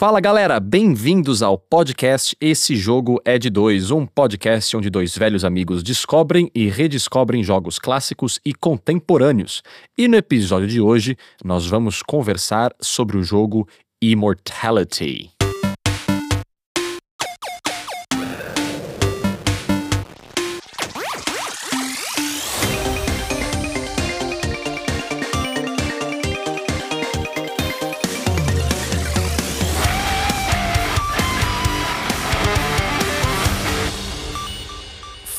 [0.00, 5.44] Fala galera, bem-vindos ao podcast Esse Jogo é de Dois, um podcast onde dois velhos
[5.44, 9.62] amigos descobrem e redescobrem jogos clássicos e contemporâneos.
[9.98, 13.68] E no episódio de hoje, nós vamos conversar sobre o jogo
[14.00, 15.39] Immortality.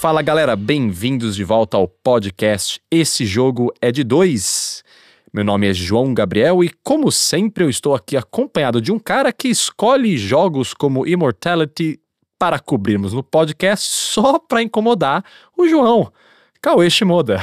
[0.02, 4.84] Fala galera, bem-vindos de volta ao podcast Esse Jogo é de Dois.
[5.32, 9.32] Meu nome é João Gabriel e, como sempre, eu estou aqui acompanhado de um cara
[9.32, 12.00] que escolhe jogos como Immortality
[12.40, 15.24] para cobrirmos no podcast só para incomodar
[15.56, 16.12] o João,
[16.60, 17.40] Cauê Shimoda.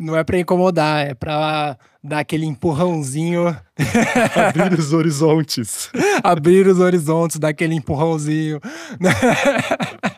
[0.00, 3.54] Não é para incomodar, é para dar aquele empurrãozinho.
[4.34, 5.90] Abrir os horizontes.
[6.24, 8.58] Abrir os horizontes, dar aquele empurrãozinho.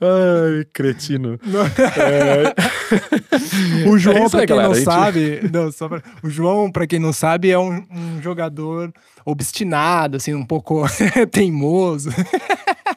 [0.00, 1.38] Ai, cretino.
[2.02, 3.88] É...
[3.88, 4.84] o João, é para quem galera, não gente...
[4.84, 6.02] sabe, não, só pra...
[6.22, 8.92] o João, para quem não sabe, é um, um, jogador
[9.24, 10.84] obstinado, assim, um pouco
[11.30, 12.10] teimoso.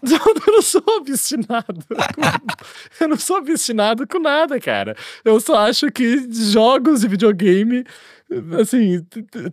[0.03, 1.83] Eu não sou obstinado.
[2.99, 4.95] Eu não sou obstinado com nada, cara.
[5.23, 7.83] Eu só acho que jogos de videogame,
[8.59, 9.03] assim,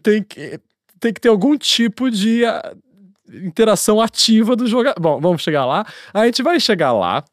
[0.02, 0.60] tem que,
[1.00, 2.42] tem que ter algum tipo de
[3.32, 5.00] interação ativa do jogador.
[5.00, 5.86] Bom, vamos chegar lá.
[6.12, 7.24] A gente vai chegar lá.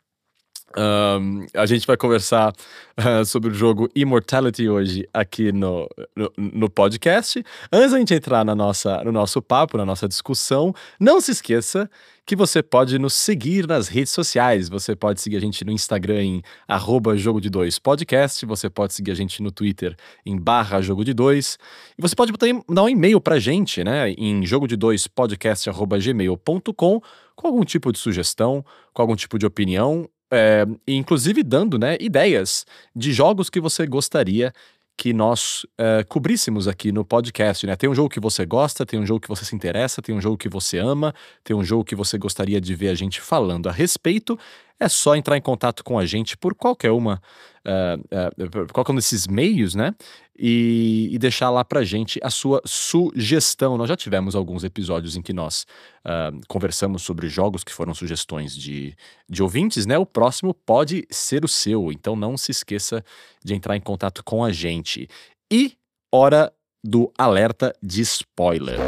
[0.77, 2.53] Um, a gente vai conversar
[2.97, 7.43] uh, sobre o jogo Immortality hoje aqui no, no, no, podcast.
[7.71, 11.89] Antes da gente entrar na nossa, no nosso papo, na nossa discussão, não se esqueça
[12.23, 14.69] que você pode nos seguir nas redes sociais.
[14.69, 18.93] Você pode seguir a gente no Instagram em arroba jogo de dois podcast, você pode
[18.93, 21.57] seguir a gente no Twitter em barra jogo de dois,
[21.97, 22.31] e você pode
[22.69, 27.01] dar um e-mail pra gente, né, em jogo de dois podcast arroba gmail.com
[27.35, 32.65] com algum tipo de sugestão, com algum tipo de opinião é, inclusive dando né, ideias
[32.95, 34.53] de jogos que você gostaria
[34.99, 37.73] que nós uh, cobríssemos aqui no podcast, né?
[37.77, 40.19] Tem um jogo que você gosta, tem um jogo que você se interessa, tem um
[40.19, 43.69] jogo que você ama, tem um jogo que você gostaria de ver a gente falando
[43.69, 44.37] a respeito.
[44.77, 47.21] É só entrar em contato com a gente por qualquer uma,
[47.65, 49.95] uh, uh, qualquer um desses meios, né?
[50.41, 53.77] E, e, deixar lá pra gente a sua sugestão.
[53.77, 55.65] Nós já tivemos alguns episódios em que nós
[56.05, 58.95] uh, conversamos sobre jogos que foram sugestões de,
[59.29, 59.97] de ouvintes, né?
[59.97, 63.03] O próximo pode ser o seu, então não se esqueça
[63.43, 65.09] de entrar em contato com a gente.
[65.51, 65.73] E
[66.09, 68.79] hora do alerta de spoiler.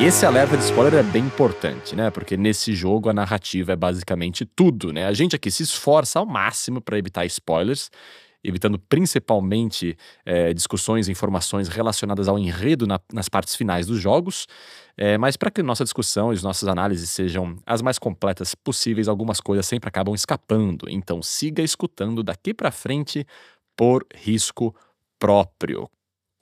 [0.00, 2.10] E esse alerta de spoiler é bem importante, né?
[2.10, 5.06] Porque nesse jogo a narrativa é basicamente tudo, né?
[5.06, 7.90] A gente aqui se esforça ao máximo para evitar spoilers
[8.44, 14.46] evitando principalmente é, discussões e informações relacionadas ao enredo na, nas partes finais dos jogos.
[14.96, 19.08] É, mas para que nossa discussão e as nossas análises sejam as mais completas possíveis,
[19.08, 20.88] algumas coisas sempre acabam escapando.
[20.88, 23.26] Então siga escutando daqui para frente
[23.76, 24.74] por risco
[25.18, 25.88] próprio.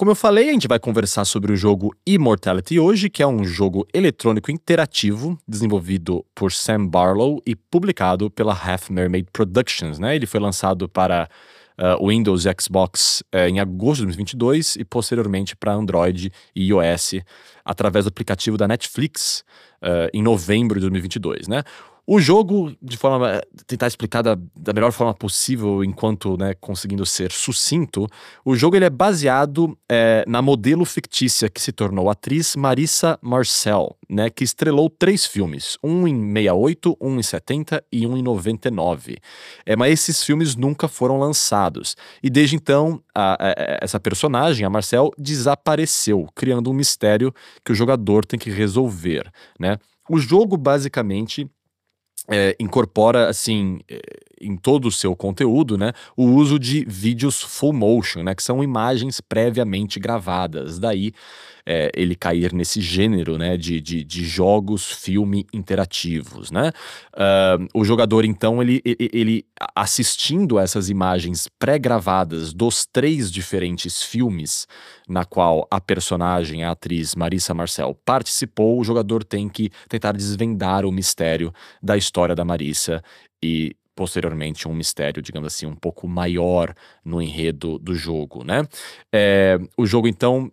[0.03, 3.45] Como eu falei, a gente vai conversar sobre o jogo Immortality hoje, que é um
[3.45, 10.01] jogo eletrônico interativo desenvolvido por Sam Barlow e publicado pela Half Mermaid Productions.
[10.01, 10.17] Né?
[10.17, 11.29] Ele foi lançado para
[11.83, 17.15] uh, Windows e Xbox uh, em agosto de 2022 e posteriormente para Android e iOS
[17.65, 19.45] através do aplicativo da Netflix
[19.83, 21.65] uh, em novembro de 2022, né?
[22.05, 23.41] O jogo, de forma.
[23.65, 28.09] tentar explicar da, da melhor forma possível, enquanto né, conseguindo ser sucinto,
[28.45, 33.97] o jogo ele é baseado é, na modelo fictícia que se tornou atriz Marissa Marcel,
[34.11, 39.19] né, que estrelou três filmes: um em 68, um em 70 e um em 99.
[39.65, 41.97] É, mas esses filmes nunca foram lançados.
[42.21, 47.33] E desde então, a, a, essa personagem, a Marcel, desapareceu, criando um mistério
[47.65, 49.31] que o jogador tem que resolver.
[49.57, 49.79] Né?
[50.11, 51.49] O jogo, basicamente
[52.29, 54.01] é, incorpora, assim, é,
[54.43, 58.63] em todo o seu conteúdo, né, o uso de vídeos full motion, né, que são
[58.63, 60.79] imagens previamente gravadas.
[60.79, 61.13] Daí
[61.65, 66.73] é, ele cair nesse gênero, né, de, de, de jogos, filme interativos, né.
[67.15, 69.45] Uh, o jogador, então, ele, ele
[69.75, 74.67] assistindo essas imagens pré-gravadas dos três diferentes filmes
[75.09, 80.85] na qual a personagem, a atriz Marissa Marcel participou, o jogador tem que tentar desvendar
[80.85, 81.53] o mistério
[81.83, 83.03] da história da Marissa
[83.43, 86.75] e posteriormente um mistério, digamos assim, um pouco maior
[87.05, 88.67] no enredo do jogo, né?
[89.13, 90.51] É, o jogo então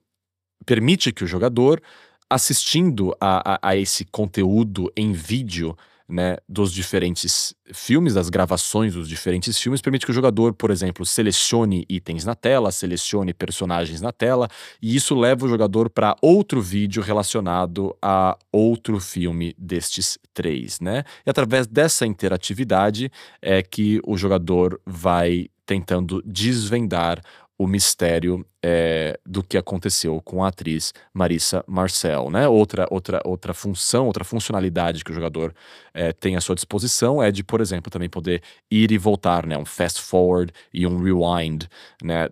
[0.66, 1.82] permite que o jogador,
[2.30, 5.76] assistindo a, a, a esse conteúdo em vídeo
[6.10, 11.06] né, dos diferentes filmes, das gravações dos diferentes filmes, permite que o jogador, por exemplo,
[11.06, 14.50] selecione itens na tela, selecione personagens na tela,
[14.82, 21.04] e isso leva o jogador para outro vídeo relacionado a outro filme destes três, né?
[21.26, 23.12] E através dessa interatividade
[23.42, 27.22] é que o jogador vai tentando desvendar
[27.60, 32.48] o mistério é, do que aconteceu com a atriz Marissa Marcel, né?
[32.48, 35.54] Outra, outra, outra função, outra funcionalidade que o jogador
[35.94, 38.42] é, tem à sua disposição é de, por exemplo, também poder
[38.72, 39.58] ir e voltar, né?
[39.58, 41.66] Um fast forward e um rewind,
[42.02, 42.30] né?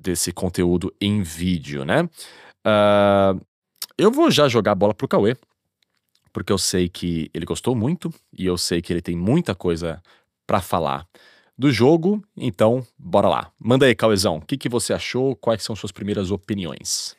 [0.00, 2.02] Desse conteúdo em vídeo, né?
[2.66, 3.40] Uh,
[3.96, 5.36] eu vou já jogar a bola pro Cauê,
[6.32, 10.02] porque eu sei que ele gostou muito e eu sei que ele tem muita coisa
[10.44, 11.06] para falar
[11.60, 12.24] do jogo.
[12.34, 13.52] Então, bora lá.
[13.58, 15.36] Manda aí, Cauezão, o que, que você achou?
[15.36, 17.14] Quais são suas primeiras opiniões?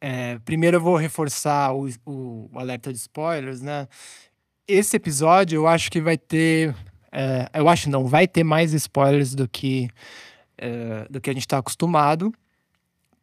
[0.00, 3.86] É, primeiro eu vou reforçar o, o, o, alerta de spoilers, né?
[4.66, 6.74] Esse episódio eu acho que vai ter.
[7.12, 9.90] É, eu acho não, vai ter mais spoilers do que,
[10.56, 12.32] é, do que a gente está acostumado.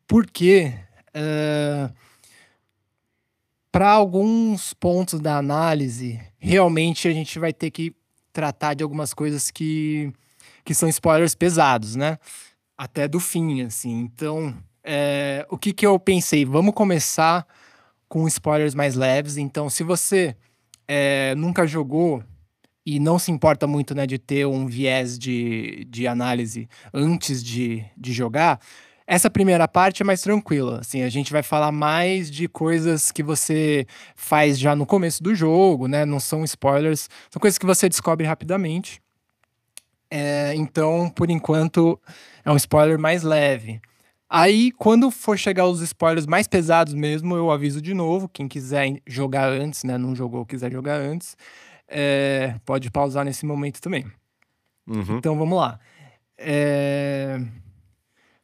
[0.08, 0.72] Porque
[1.12, 1.90] é,
[3.72, 7.96] para alguns pontos da análise, realmente a gente vai ter que
[8.32, 10.14] tratar de algumas coisas que
[10.64, 12.18] que são spoilers pesados, né?
[12.78, 14.00] Até do fim, assim.
[14.00, 16.46] Então, é, o que, que eu pensei?
[16.46, 17.46] Vamos começar
[18.08, 19.38] com spoilers mais leves.
[19.38, 20.36] Então, se você
[20.88, 22.24] é, nunca jogou
[22.86, 27.86] e não se importa muito né, de ter um viés de, de análise antes de,
[27.96, 28.60] de jogar,
[29.06, 30.80] essa primeira parte é mais tranquila.
[30.80, 33.86] Assim, a gente vai falar mais de coisas que você
[34.16, 36.06] faz já no começo do jogo, né?
[36.06, 39.02] Não são spoilers, são coisas que você descobre rapidamente.
[40.12, 41.98] É, então, por enquanto,
[42.44, 43.80] é um spoiler mais leve.
[44.30, 48.28] Aí, quando for chegar os spoilers mais pesados mesmo, eu aviso de novo.
[48.28, 49.98] Quem quiser jogar antes, né?
[49.98, 51.38] Não jogou, quiser jogar antes,
[51.88, 54.06] é, pode pausar nesse momento também.
[54.86, 55.18] Uhum.
[55.18, 55.80] Então, vamos lá.
[56.38, 57.40] É...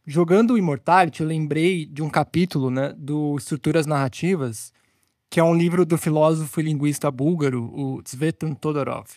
[0.06, 4.72] Jogando o Immortality, eu lembrei de um capítulo né, do Estruturas Narrativas,
[5.30, 9.08] que é um livro do filósofo e linguista búlgaro, o Tsvetan Todorov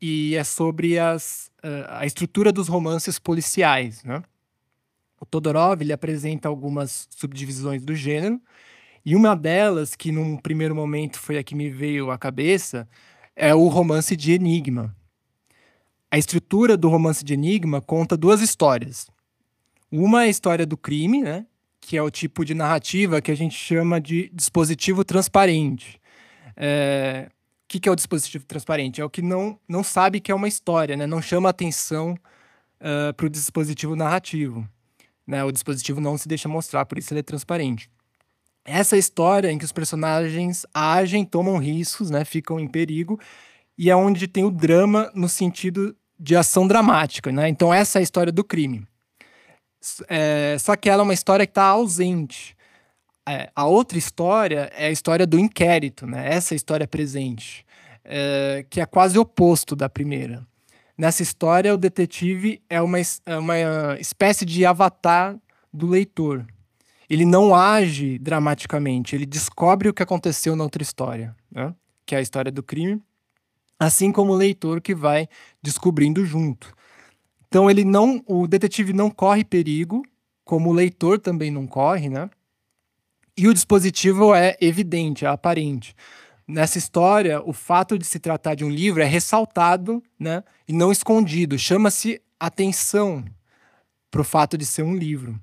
[0.00, 4.02] e é sobre as, uh, a estrutura dos romances policiais.
[4.04, 4.22] Né?
[5.20, 8.40] O Todorov ele apresenta algumas subdivisões do gênero,
[9.04, 12.86] e uma delas, que num primeiro momento foi a que me veio à cabeça,
[13.34, 14.94] é o romance de enigma.
[16.10, 19.08] A estrutura do romance de enigma conta duas histórias.
[19.90, 21.46] Uma é a história do crime, né?
[21.80, 25.98] que é o tipo de narrativa que a gente chama de dispositivo transparente.
[26.54, 27.30] É,
[27.68, 29.00] que, que é o dispositivo transparente?
[29.00, 31.06] É o que não, não sabe que é uma história, né?
[31.06, 32.16] não chama atenção
[32.80, 34.66] uh, para o dispositivo narrativo.
[35.26, 35.44] Né?
[35.44, 37.90] O dispositivo não se deixa mostrar, por isso ele é transparente.
[38.64, 42.24] Essa história em que os personagens agem, tomam riscos, né?
[42.24, 43.20] ficam em perigo,
[43.76, 47.30] e é onde tem o drama no sentido de ação dramática.
[47.30, 47.48] Né?
[47.50, 48.86] Então, essa é a história do crime.
[50.08, 52.56] É, só que ela é uma história que está ausente.
[53.28, 56.32] É, a outra história é a história do inquérito, né?
[56.32, 57.62] Essa história presente,
[58.02, 60.46] é, que é quase oposto da primeira.
[60.96, 65.36] Nessa história, o detetive é uma, é uma espécie de avatar
[65.70, 66.46] do leitor.
[67.08, 71.74] Ele não age dramaticamente, ele descobre o que aconteceu na outra história, né?
[72.06, 73.00] que é a história do crime,
[73.78, 75.28] assim como o leitor que vai
[75.62, 76.74] descobrindo junto.
[77.46, 80.02] Então ele não, o detetive não corre perigo,
[80.44, 82.30] como o leitor também não corre, né?
[83.38, 85.94] E o dispositivo é evidente, é aparente.
[86.44, 90.90] Nessa história, o fato de se tratar de um livro é ressaltado né, e não
[90.90, 91.56] escondido.
[91.56, 93.24] Chama-se atenção
[94.10, 95.40] para o fato de ser um livro.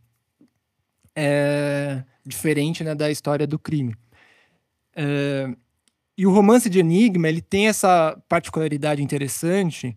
[1.16, 3.96] É diferente né, da história do crime.
[4.94, 5.48] É,
[6.18, 9.96] e o romance de Enigma ele tem essa particularidade interessante,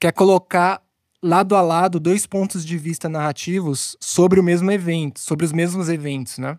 [0.00, 0.82] que é colocar
[1.22, 5.90] lado a lado dois pontos de vista narrativos sobre o mesmo evento, sobre os mesmos
[5.90, 6.58] eventos, né?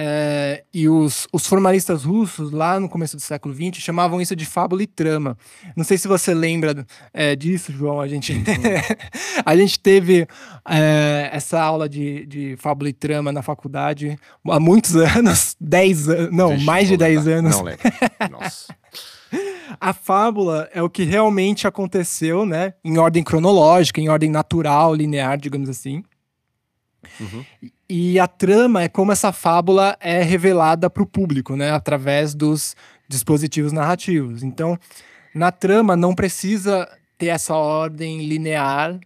[0.00, 4.46] É, e os, os, formalistas russos, lá no começo do século XX, chamavam isso de
[4.46, 5.36] fábula e trama.
[5.74, 8.00] Não sei se você lembra é, disso, João.
[8.00, 8.32] A gente,
[9.44, 10.24] a gente teve
[10.68, 14.16] é, essa aula de, de fábula e trama na faculdade
[14.48, 17.56] há muitos anos 10 anos não, Deixa mais de 10 anos.
[17.56, 17.82] Não lembro.
[18.30, 18.72] Nossa.
[19.80, 22.72] A fábula é o que realmente aconteceu, né?
[22.84, 26.04] Em ordem cronológica, em ordem natural, linear, digamos assim.
[27.20, 27.44] Uhum.
[27.88, 31.70] E a trama é como essa fábula é revelada para o público, né?
[31.70, 32.76] Através dos
[33.08, 34.42] dispositivos narrativos.
[34.42, 34.78] Então,
[35.34, 38.98] na trama não precisa ter essa ordem linear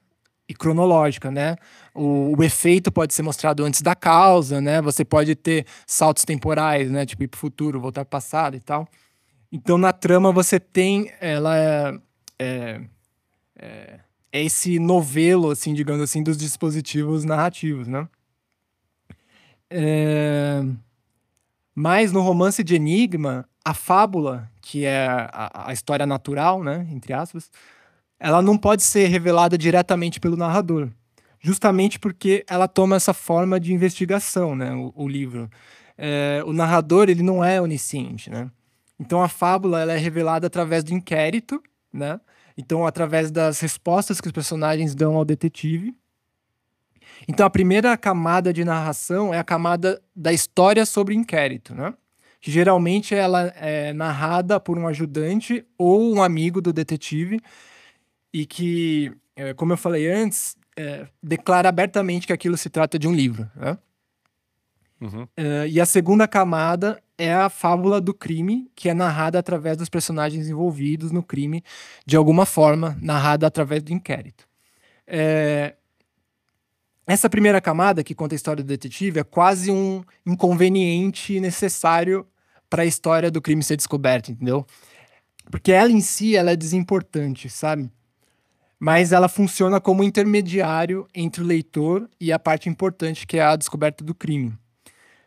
[0.49, 1.56] e cronológica, né?
[1.94, 4.82] O, o, efeito pode ser mostrado antes da causa, né?
[4.82, 7.06] Você pode ter saltos temporais, né?
[7.06, 8.87] Tipo ir para o futuro, voltar para o passado e tal.
[9.50, 11.12] Então, na trama, você tem.
[11.21, 11.99] Ela é,
[12.38, 12.80] é,
[13.59, 14.00] é
[14.32, 18.08] esse novelo, assim, digamos assim, dos dispositivos narrativos, né?
[19.70, 20.62] É...
[21.74, 27.12] Mas no romance de Enigma, a fábula, que é a, a, história natural, né, entre
[27.12, 27.50] aspas,
[28.18, 30.90] ela não pode ser revelada diretamente pelo narrador,
[31.40, 35.48] justamente porque ela toma essa forma de investigação, né, o, o livro.
[35.96, 38.50] É, o narrador ele não é onisciente, né?
[38.98, 41.62] Então a fábula ela é revelada através do inquérito,
[41.92, 42.20] né?
[42.56, 45.94] Então através das respostas que os personagens dão ao detetive
[47.28, 51.94] então, a primeira camada de narração é a camada da história sobre inquérito, né?
[52.40, 57.38] Que geralmente ela é narrada por um ajudante ou um amigo do detetive
[58.32, 63.06] e que, é, como eu falei antes, é, declara abertamente que aquilo se trata de
[63.06, 63.78] um livro, né?
[65.00, 65.26] Uhum.
[65.37, 69.88] É, e a segunda camada é a fábula do crime, que é narrada através dos
[69.88, 71.62] personagens envolvidos no crime,
[72.04, 74.44] de alguma forma, narrada através do inquérito.
[75.06, 75.76] É,
[77.06, 82.26] essa primeira camada, que conta a história do detetive, é quase um inconveniente necessário
[82.68, 84.66] para a história do crime ser descoberta, entendeu?
[85.48, 87.88] Porque ela em si ela é desimportante, sabe?
[88.80, 93.54] Mas ela funciona como intermediário entre o leitor e a parte importante que é a
[93.54, 94.58] descoberta do crime.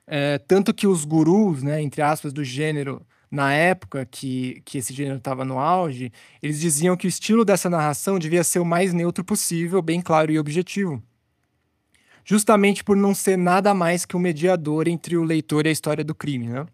[0.07, 4.93] É, tanto que os gurus, né, entre aspas, do gênero, na época que, que esse
[4.93, 8.93] gênero estava no auge, eles diziam que o estilo dessa narração devia ser o mais
[8.93, 11.01] neutro possível, bem claro e objetivo
[12.25, 16.03] justamente por não ser nada mais que um mediador entre o leitor e a história
[16.03, 16.65] do crime, né?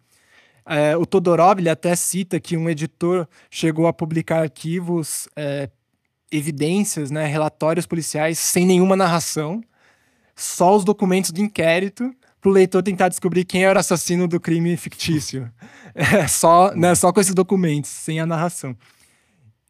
[0.65, 5.69] É, o Todorov ele até cita que um editor chegou a publicar arquivos, é,
[6.31, 9.61] evidências, né, relatórios policiais sem nenhuma narração,
[10.35, 14.39] só os documentos do inquérito para o leitor tentar descobrir quem era o assassino do
[14.39, 15.49] crime fictício.
[15.93, 18.73] É, só, né, só com esses documentos, sem a narração.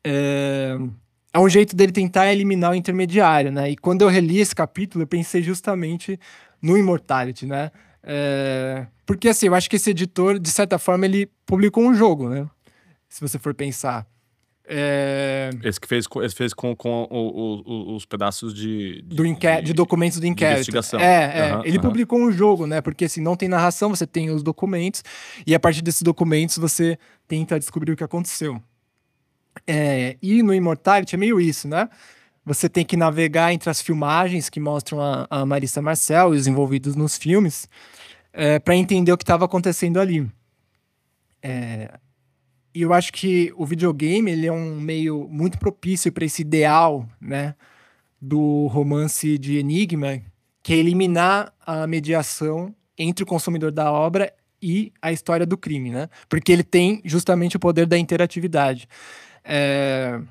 [0.04, 0.78] É
[1.34, 3.72] é um jeito dele tentar eliminar o intermediário, né?
[3.72, 6.20] E quando eu reli esse capítulo, eu pensei justamente
[6.62, 7.72] no Immortality, né?
[8.04, 8.86] É...
[9.06, 12.46] Porque, assim, eu acho que esse editor, de certa forma, ele publicou um jogo, né?
[13.08, 14.06] Se você for pensar.
[14.74, 15.50] É...
[15.63, 19.66] Esse que fez, esse fez com, com o, o, os pedaços de, de, do inquérito,
[19.66, 20.60] de documentos do inquérito.
[20.60, 20.98] investigação.
[20.98, 21.56] É, é.
[21.56, 21.84] Uhum, ele uhum.
[21.84, 22.80] publicou um jogo, né?
[22.80, 25.04] Porque assim, não tem narração, você tem os documentos,
[25.46, 26.98] e a partir desses documentos você
[27.28, 28.62] tenta descobrir o que aconteceu.
[29.68, 31.90] É, e no Immortality é meio isso, né?
[32.46, 36.48] Você tem que navegar entre as filmagens que mostram a, a Marissa Marcel e os
[36.48, 37.68] envolvidos nos filmes
[38.32, 40.25] é, para entender o que estava acontecendo ali.
[41.44, 41.92] É,
[42.74, 47.08] e eu acho que o videogame ele é um meio muito propício para esse ideal,
[47.20, 47.56] né,
[48.22, 50.22] do romance de Enigma,
[50.63, 55.90] que é eliminar a mediação entre o consumidor da obra e a história do crime,
[55.90, 56.08] né?
[56.30, 58.88] Porque ele tem justamente o poder da interatividade.
[59.44, 60.22] É...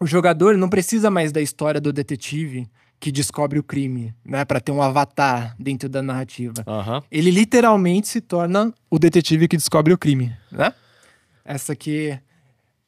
[0.00, 2.66] O jogador não precisa mais da história do detetive
[2.98, 6.54] que descobre o crime, né, para ter um avatar dentro da narrativa.
[6.66, 7.02] Uhum.
[7.10, 10.72] Ele literalmente se torna o detetive que descobre o crime, né?
[11.44, 12.18] Essa aqui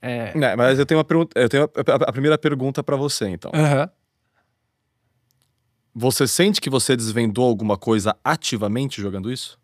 [0.03, 0.33] é...
[0.35, 3.53] é mas eu tenho uma pergunta, eu tenho a, a primeira pergunta para você, então.
[3.55, 3.89] Uhum.
[5.95, 9.61] Você sente que você desvendou alguma coisa ativamente jogando isso?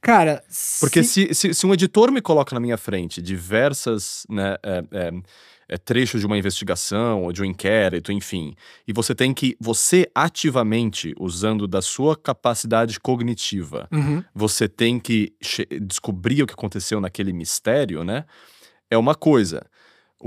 [0.00, 0.42] Cara,
[0.80, 1.28] porque se...
[1.28, 5.12] Se, se, se, um editor me coloca na minha frente diversas né, é, é,
[5.70, 8.56] é, trechos de uma investigação ou de um inquérito, enfim,
[8.88, 14.24] e você tem que, você ativamente, usando da sua capacidade cognitiva, uhum.
[14.34, 15.32] você tem que
[15.80, 18.24] descobrir o que aconteceu naquele mistério, né?
[18.90, 19.64] É uma coisa.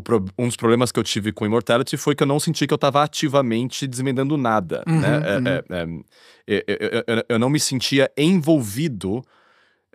[0.01, 2.73] Pro, um dos problemas que eu tive com Immortality foi que eu não senti que
[2.73, 5.21] eu estava ativamente desmendando nada, uhum, né?
[5.25, 6.03] É, uhum.
[6.47, 9.21] É, é, eu, eu, eu não me sentia envolvido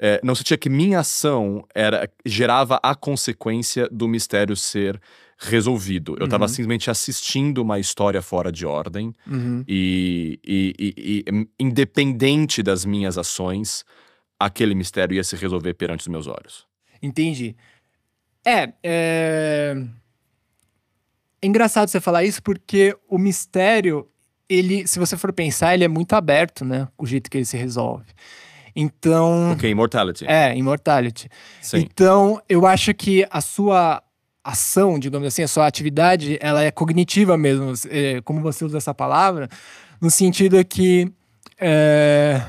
[0.00, 5.00] é, não sentia que minha ação era gerava a consequência do mistério ser
[5.38, 6.16] resolvido.
[6.18, 6.49] Eu estava uhum.
[6.49, 9.64] simplesmente assistindo uma história fora de ordem uhum.
[9.68, 13.85] e, e, e, e, independente das minhas ações,
[14.38, 16.66] aquele mistério ia se resolver perante os meus olhos.
[17.00, 17.54] Entendi.
[18.45, 19.76] É, é...
[21.40, 24.09] é engraçado você falar isso porque o mistério,
[24.49, 26.88] ele, se você for pensar, ele é muito aberto, né?
[26.99, 28.07] O jeito que ele se resolve.
[28.75, 29.52] Então.
[29.52, 30.25] Ok, Immortality.
[30.26, 31.28] É, Immortality.
[31.61, 31.78] Sim.
[31.78, 34.02] Então, eu acho que a sua
[34.42, 38.95] ação, digamos assim, a sua atividade, ela é cognitiva mesmo, é, como você usa essa
[38.95, 39.49] palavra,
[40.00, 41.12] no sentido que
[41.61, 42.42] é,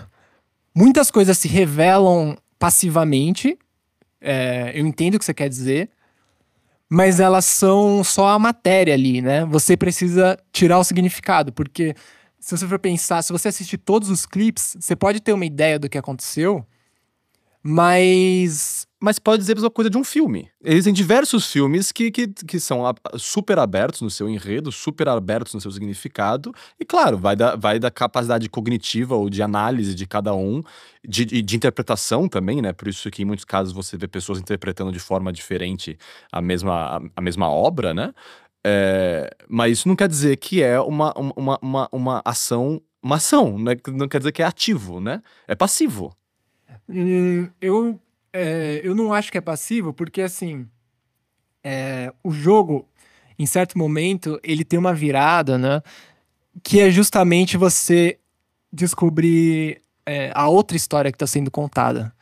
[0.76, 3.58] muitas coisas se revelam passivamente.
[4.22, 5.90] É, eu entendo o que você quer dizer,
[6.90, 9.46] mas elas são só a matéria ali, né?
[9.46, 11.96] Você precisa tirar o significado, porque
[12.40, 15.78] se você for pensar, se você assistir todos os clipes, você pode ter uma ideia
[15.78, 16.66] do que aconteceu,
[17.62, 20.50] mas mas pode dizer a mesma coisa de um filme.
[20.62, 22.84] Existem diversos filmes que, que, que são
[23.18, 27.80] super abertos no seu enredo, super abertos no seu significado, e claro, vai da, vai
[27.80, 30.62] da capacidade cognitiva ou de análise de cada um,
[31.08, 32.74] de, de, de interpretação também, né?
[32.74, 35.98] Por isso que em muitos casos você vê pessoas interpretando de forma diferente
[36.32, 38.14] a mesma, a, a mesma obra, né?
[38.66, 43.58] É, mas isso não quer dizer que é uma, uma, uma, uma ação, uma ação,
[43.58, 43.78] né?
[43.88, 45.22] não quer dizer que é ativo, né?
[45.48, 46.14] É passivo.
[46.90, 48.00] Hum, eu
[48.34, 50.68] é, eu não acho que é passivo, porque assim,
[51.64, 52.88] é, o jogo,
[53.38, 55.82] em certo momento, ele tem uma virada, né?
[56.64, 58.20] Que é justamente você
[58.72, 62.14] descobrir é, a outra história que está sendo contada.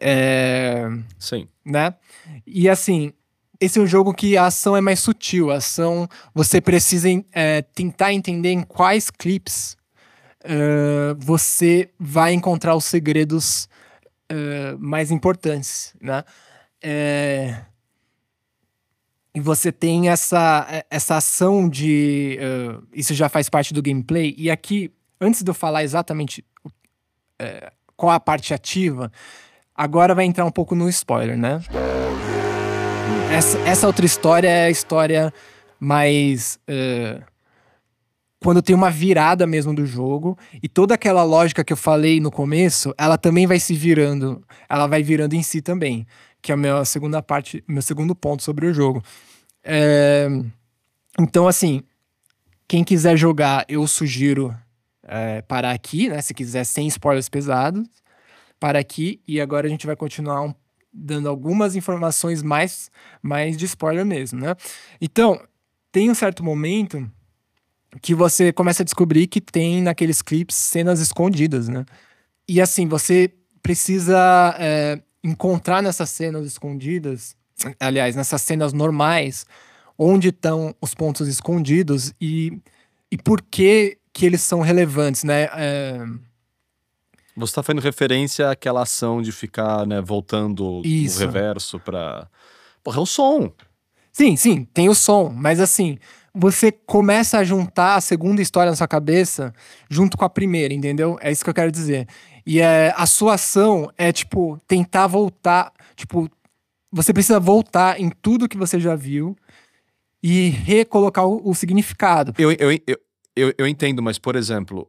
[0.00, 0.88] É,
[1.18, 1.48] Sim.
[1.64, 1.94] Né?
[2.46, 3.12] E assim,
[3.60, 5.50] esse é um jogo que a ação é mais sutil.
[5.50, 9.76] A ação, você precisa é, tentar entender em quais clips
[10.44, 13.68] uh, você vai encontrar os segredos
[14.78, 16.24] mais importantes, né?
[16.82, 17.64] É...
[19.34, 22.38] E você tem essa, essa ação de.
[22.40, 24.34] Uh, isso já faz parte do gameplay.
[24.36, 29.12] E aqui, antes de eu falar exatamente uh, qual a parte ativa,
[29.74, 31.60] agora vai entrar um pouco no spoiler, né?
[33.30, 35.32] Essa, essa outra história é a história
[35.78, 36.58] mais.
[36.68, 37.22] Uh,
[38.42, 42.30] quando tem uma virada mesmo do jogo e toda aquela lógica que eu falei no
[42.30, 46.06] começo, ela também vai se virando, ela vai virando em si também,
[46.40, 49.02] que é a minha segunda parte, meu segundo ponto sobre o jogo.
[49.64, 50.28] É...
[51.18, 51.82] Então, assim,
[52.68, 54.54] quem quiser jogar, eu sugiro
[55.02, 56.20] é, parar aqui, né?
[56.20, 57.88] Se quiser sem spoilers pesados,
[58.60, 60.54] para aqui e agora a gente vai continuar um,
[60.92, 62.90] dando algumas informações mais,
[63.22, 64.54] mais de spoiler mesmo, né?
[65.00, 65.40] Então,
[65.90, 67.10] tem um certo momento
[68.02, 71.84] que você começa a descobrir que tem naqueles clipes cenas escondidas, né?
[72.48, 77.36] E assim, você precisa é, encontrar nessas cenas escondidas,
[77.80, 79.44] aliás, nessas cenas normais,
[79.98, 82.58] onde estão os pontos escondidos e,
[83.10, 85.48] e por que que eles são relevantes, né?
[85.54, 85.98] É...
[87.36, 91.18] Você está fazendo referência àquela ação de ficar né, voltando Isso.
[91.18, 92.28] o reverso para.
[92.82, 93.52] Porra, é o som.
[94.12, 95.98] Sim, sim, tem o som, mas assim,
[96.38, 99.52] você começa a juntar a segunda história na sua cabeça
[99.90, 101.18] junto com a primeira, entendeu?
[101.20, 102.06] É isso que eu quero dizer.
[102.46, 105.72] E é, a sua ação é, tipo, tentar voltar.
[105.96, 106.30] Tipo,
[106.92, 109.36] você precisa voltar em tudo que você já viu
[110.22, 112.32] e recolocar o, o significado.
[112.38, 113.00] Eu, eu, eu,
[113.36, 114.88] eu, eu, entendo, mas, por exemplo,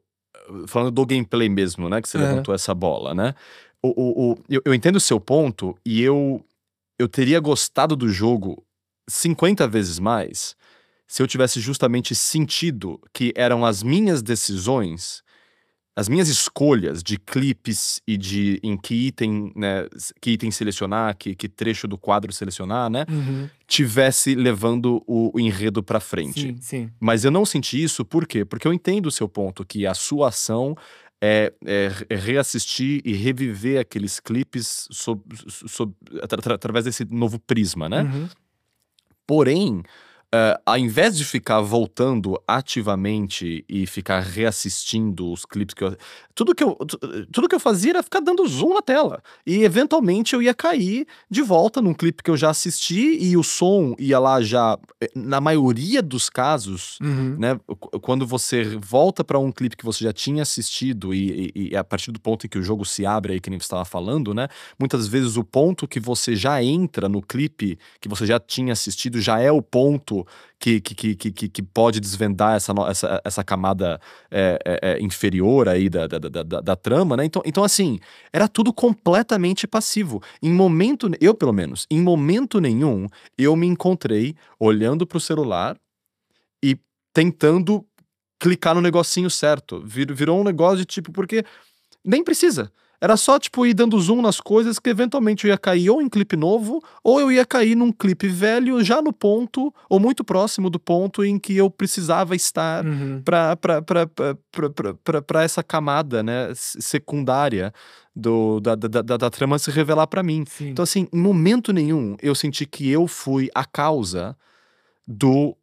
[0.68, 2.00] falando do gameplay mesmo, né?
[2.00, 2.22] Que você é.
[2.22, 3.34] levantou essa bola, né?
[3.82, 6.46] O, o, o, eu, eu entendo o seu ponto e eu,
[7.00, 8.64] eu teria gostado do jogo
[9.10, 10.56] 50 vezes mais
[11.10, 15.24] se eu tivesse justamente sentido que eram as minhas decisões,
[15.96, 19.88] as minhas escolhas de clipes e de em que item, né,
[20.22, 23.50] que item selecionar, que, que trecho do quadro selecionar, né, uhum.
[23.66, 26.42] tivesse levando o, o enredo para frente.
[26.42, 26.92] Sim, sim.
[27.00, 28.46] Mas eu não senti isso, por quê?
[28.46, 30.78] Porque eu entendo o seu ponto, que a sua ação
[31.20, 35.92] é, é, é, reassistir e reviver aqueles clipes sob, sob,
[36.22, 38.04] através desse novo prisma, né?
[38.04, 38.30] Uhum.
[39.26, 39.84] Porém,
[40.32, 45.98] Uh, ao invés de ficar voltando ativamente e ficar reassistindo os clipes que eu.
[46.36, 46.78] Tudo que eu,
[47.32, 49.24] tudo que eu fazia era ficar dando zoom na tela.
[49.44, 53.44] E eventualmente eu ia cair de volta num clipe que eu já assisti e o
[53.44, 54.78] som ia lá já.
[55.02, 57.36] Eh, na maioria dos casos, uhum.
[57.40, 57.60] né?
[58.00, 61.84] Quando você volta para um clipe que você já tinha assistido e, e, e, a
[61.84, 64.32] partir do ponto em que o jogo se abre aí, que nem você estava falando,
[64.32, 64.48] né?
[64.78, 69.20] Muitas vezes o ponto que você já entra no clipe que você já tinha assistido
[69.20, 70.19] já é o ponto
[70.60, 75.70] que, que, que, que, que pode desvendar essa, essa, essa camada é, é, é, inferior
[75.70, 77.26] aí da, da, da, da, da, trama, né?
[77.26, 78.00] Então, então, assim,
[78.32, 80.22] era tudo completamente passivo.
[80.42, 85.78] Em momento, eu pelo menos, em momento nenhum, eu me encontrei olhando para o celular
[86.64, 86.78] e
[87.14, 87.86] tentando
[88.40, 89.82] clicar no negocinho certo.
[89.86, 91.44] Vir, virou um negócio de tipo, porque
[92.04, 92.72] nem precisa.
[93.02, 96.10] Era só, tipo, ir dando zoom nas coisas que eventualmente eu ia cair ou em
[96.10, 100.70] clipe novo, ou eu ia cair num clipe velho, já no ponto, ou muito próximo
[100.70, 103.22] do ponto em que eu precisava estar uhum.
[105.26, 107.74] para essa camada, né, secundária
[108.14, 110.44] do, da, da, da, da trama se revelar para mim.
[110.48, 110.70] Sim.
[110.70, 114.36] Então, assim, em momento nenhum eu senti que eu fui a causa
[115.08, 115.56] do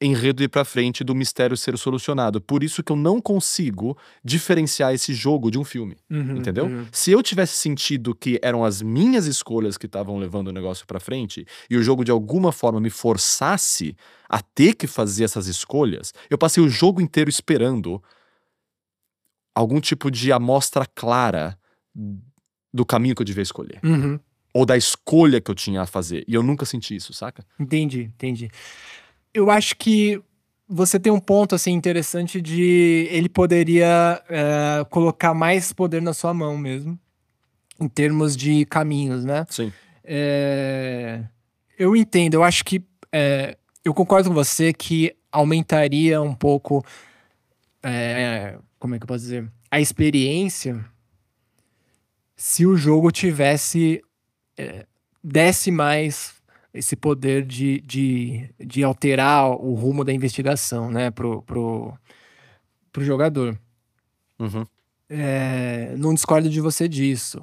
[0.00, 2.40] enredo ir para frente do mistério ser solucionado.
[2.40, 6.66] Por isso que eu não consigo diferenciar esse jogo de um filme, uhum, entendeu?
[6.66, 6.86] Uhum.
[6.92, 11.00] Se eu tivesse sentido que eram as minhas escolhas que estavam levando o negócio para
[11.00, 13.96] frente e o jogo de alguma forma me forçasse
[14.28, 18.02] a ter que fazer essas escolhas, eu passei o jogo inteiro esperando
[19.54, 21.58] algum tipo de amostra clara
[22.72, 23.80] do caminho que eu devia escolher.
[23.82, 24.20] Uhum.
[24.52, 26.24] ou da escolha que eu tinha a fazer.
[26.26, 27.44] E eu nunca senti isso, saca?
[27.58, 28.50] Entendi, entendi.
[29.36, 30.18] Eu acho que
[30.66, 36.32] você tem um ponto assim interessante de ele poderia é, colocar mais poder na sua
[36.32, 36.98] mão mesmo,
[37.78, 39.44] em termos de caminhos, né?
[39.50, 39.70] Sim.
[40.02, 41.22] É,
[41.78, 46.82] eu entendo, eu acho que é, eu concordo com você que aumentaria um pouco,
[47.82, 50.82] é, como é que eu posso dizer, a experiência
[52.34, 54.02] se o jogo tivesse
[54.56, 54.86] é,
[55.22, 56.35] desse mais
[56.76, 61.94] esse poder de, de, de alterar o rumo da investigação, né, pro, pro,
[62.92, 63.58] pro jogador.
[64.38, 64.64] Uhum.
[65.08, 67.42] É, não discordo de você disso.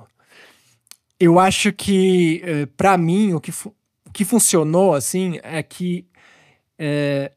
[1.19, 6.05] Eu acho que, é, para mim, o que, o que funcionou, assim, é que,
[6.77, 7.31] é,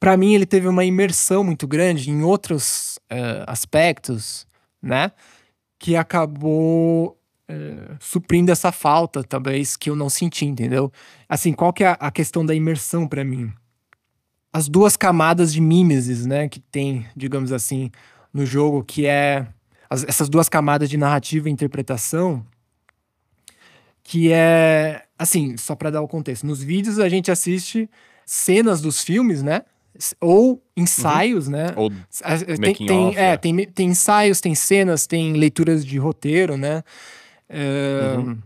[0.00, 4.46] para mim, ele teve uma imersão muito grande em outros é, aspectos,
[4.82, 5.12] né,
[5.78, 10.92] que acabou é, suprindo essa falta, talvez, que eu não senti, entendeu?
[11.28, 13.52] Assim, qual que é a, a questão da imersão para mim?
[14.52, 17.90] As duas camadas de mimesis, né, que tem, digamos assim,
[18.32, 19.46] no jogo, que é
[19.90, 22.44] as, essas duas camadas de narrativa e interpretação,
[24.02, 27.88] que é, assim, só para dar o contexto, nos vídeos a gente assiste
[28.24, 29.62] cenas dos filmes, né?
[30.20, 31.52] Ou ensaios, uhum.
[31.52, 31.66] né?
[31.76, 31.90] Ou
[32.60, 33.36] tem, tem, off, é, é.
[33.36, 36.82] Tem, tem ensaios, tem cenas, tem leituras de roteiro, né?
[37.50, 38.38] Uhum.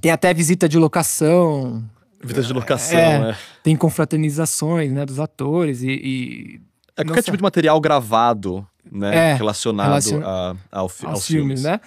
[0.00, 1.84] Tem até visita de locação.
[2.22, 3.36] Visita de locação, é, é.
[3.62, 5.90] Tem confraternizações, né, dos atores e...
[5.90, 6.60] e...
[6.96, 7.22] É qualquer Nossa.
[7.22, 10.20] tipo de material gravado, né, é, relacionado relacion...
[10.22, 11.80] a, ao, aos, aos filmes, filmes, né?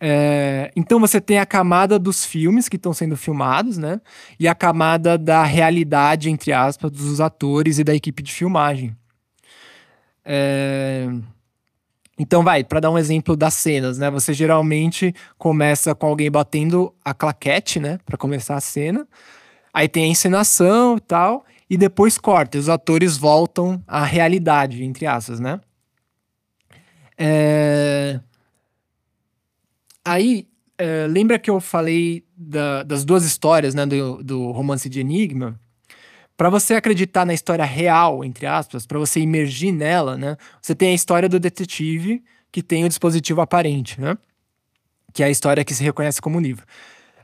[0.00, 4.00] É, então você tem a camada dos filmes que estão sendo filmados, né?
[4.38, 8.96] E a camada da realidade, entre aspas, dos atores e da equipe de filmagem.
[10.24, 11.08] É,
[12.18, 14.10] então, vai, para dar um exemplo das cenas, né?
[14.10, 17.98] Você geralmente começa com alguém batendo a claquete, né?
[18.04, 19.06] Para começar a cena.
[19.72, 21.46] Aí tem a encenação e tal.
[21.70, 22.58] E depois corta.
[22.58, 25.60] Os atores voltam à realidade, entre aspas, né?
[27.16, 28.18] É...
[30.04, 33.86] Aí, é, lembra que eu falei da, das duas histórias, né?
[33.86, 35.60] Do, do romance de Enigma?
[36.38, 40.36] Para você acreditar na história real, entre aspas, para você imergir nela, né?
[40.62, 42.22] Você tem a história do detetive
[42.52, 44.16] que tem o dispositivo aparente, né?
[45.12, 46.64] Que é a história que se reconhece como livro.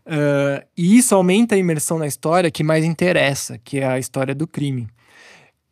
[0.04, 4.34] Uh, e isso aumenta a imersão na história que mais interessa, que é a história
[4.34, 4.88] do crime.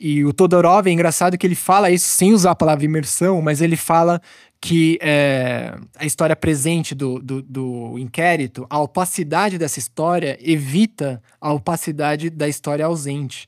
[0.04, 3.60] E o Todorov é engraçado que ele fala isso sem usar a palavra imersão, mas
[3.60, 4.20] ele fala
[4.60, 11.52] que é, a história presente do, do, do, inquérito, a opacidade dessa história evita a
[11.52, 13.46] opacidade da história ausente.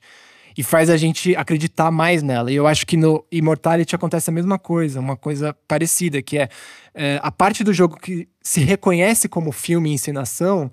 [0.57, 2.49] E faz a gente acreditar mais nela.
[2.49, 6.47] E eu acho que no Immortality acontece a mesma coisa, uma coisa parecida, que é,
[6.93, 10.71] é a parte do jogo que se reconhece como filme e encenação,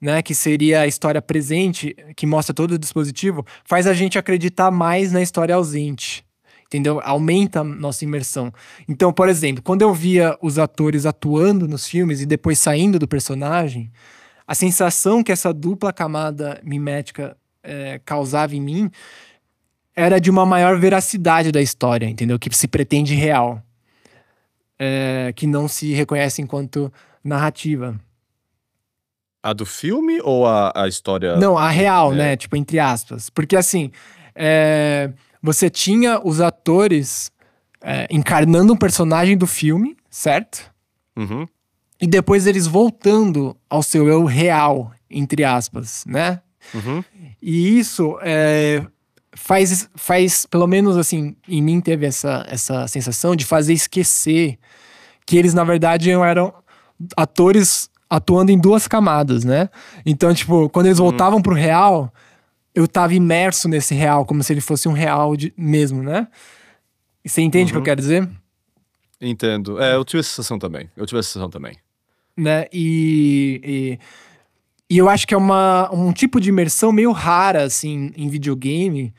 [0.00, 4.70] né, que seria a história presente, que mostra todo o dispositivo, faz a gente acreditar
[4.70, 6.26] mais na história ausente
[6.66, 7.00] entendeu?
[7.04, 8.52] Aumenta a nossa imersão.
[8.88, 13.06] Então, por exemplo, quando eu via os atores atuando nos filmes e depois saindo do
[13.06, 13.90] personagem,
[14.46, 18.90] a sensação que essa dupla camada mimética é, causava em mim
[19.94, 22.38] era de uma maior veracidade da história, entendeu?
[22.38, 23.62] Que se pretende real,
[24.78, 26.92] é, que não se reconhece enquanto
[27.24, 27.98] narrativa.
[29.46, 31.36] A do filme ou a, a história?
[31.36, 32.16] Não, a real, é.
[32.16, 32.36] né?
[32.36, 33.30] Tipo, entre aspas.
[33.30, 33.92] Porque assim,
[34.34, 37.30] é, você tinha os atores
[37.80, 40.68] é, encarnando um personagem do filme, certo?
[41.16, 41.46] Uhum.
[42.00, 46.40] E depois eles voltando ao seu eu real, entre aspas, né?
[46.74, 47.04] Uhum.
[47.40, 48.84] E isso é,
[49.32, 54.58] faz, faz, pelo menos assim, em mim teve essa, essa sensação de fazer esquecer
[55.24, 56.52] que eles, na verdade, eram
[57.16, 59.68] atores atuando em duas camadas, né?
[60.04, 61.06] Então, tipo, quando eles uhum.
[61.06, 62.12] voltavam pro real,
[62.74, 66.28] eu tava imerso nesse real, como se ele fosse um real de, mesmo, né?
[67.24, 67.84] Você entende o que eu uhum.
[67.84, 68.28] quero dizer?
[69.20, 69.80] Entendo.
[69.80, 70.88] É, eu tive essa sensação também.
[70.96, 71.76] Eu tive essa sensação também.
[72.36, 72.66] Né?
[72.72, 78.12] E, e, e eu acho que é uma, um tipo de imersão meio rara, assim,
[78.16, 79.12] em videogame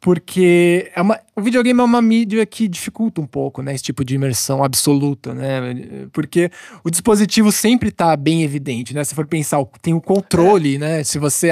[0.00, 4.04] porque é uma, o videogame é uma mídia que dificulta um pouco, né, esse tipo
[4.04, 6.50] de imersão absoluta, né, porque
[6.84, 10.78] o dispositivo sempre está bem evidente, né, se for pensar, tem o controle, é.
[10.78, 11.50] né, se você,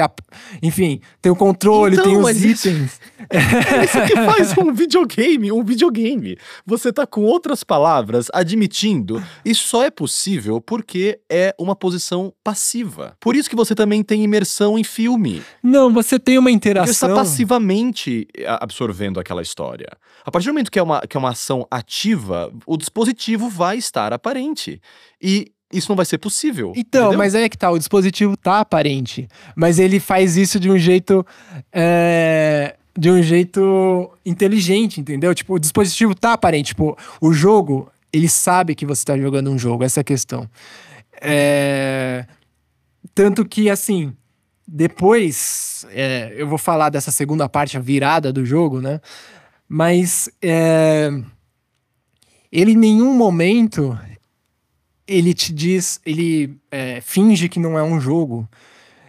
[0.61, 2.99] enfim, tem o controle, então, tem os itens.
[3.29, 6.37] É isso que faz um videogame, um videogame.
[6.65, 13.15] Você tá com outras palavras admitindo, e só é possível porque é uma posição passiva.
[13.19, 15.43] Por isso que você também tem imersão em filme.
[15.61, 16.93] Não, você tem uma interação.
[16.93, 18.27] Você está passivamente
[18.59, 19.68] absorvendo aquela história.
[20.25, 23.77] A partir do momento que é uma, que é uma ação ativa, o dispositivo vai
[23.77, 24.81] estar aparente.
[25.21, 26.73] E isso não vai ser possível.
[26.75, 27.17] Então, entendeu?
[27.19, 30.77] mas aí é que tá, o dispositivo tá aparente, mas ele faz isso de um
[30.77, 31.25] jeito
[31.71, 35.33] é, de um jeito inteligente, entendeu?
[35.33, 39.57] Tipo, o dispositivo tá aparente, tipo, o jogo, ele sabe que você tá jogando um
[39.57, 40.49] jogo, essa é a questão.
[41.21, 42.25] É,
[43.13, 44.13] tanto que, assim,
[44.67, 48.99] depois é, eu vou falar dessa segunda parte, a virada do jogo, né?
[49.71, 51.11] Mas é,
[52.51, 53.95] ele em nenhum momento
[55.07, 58.49] ele te diz, ele é, finge que não é um jogo.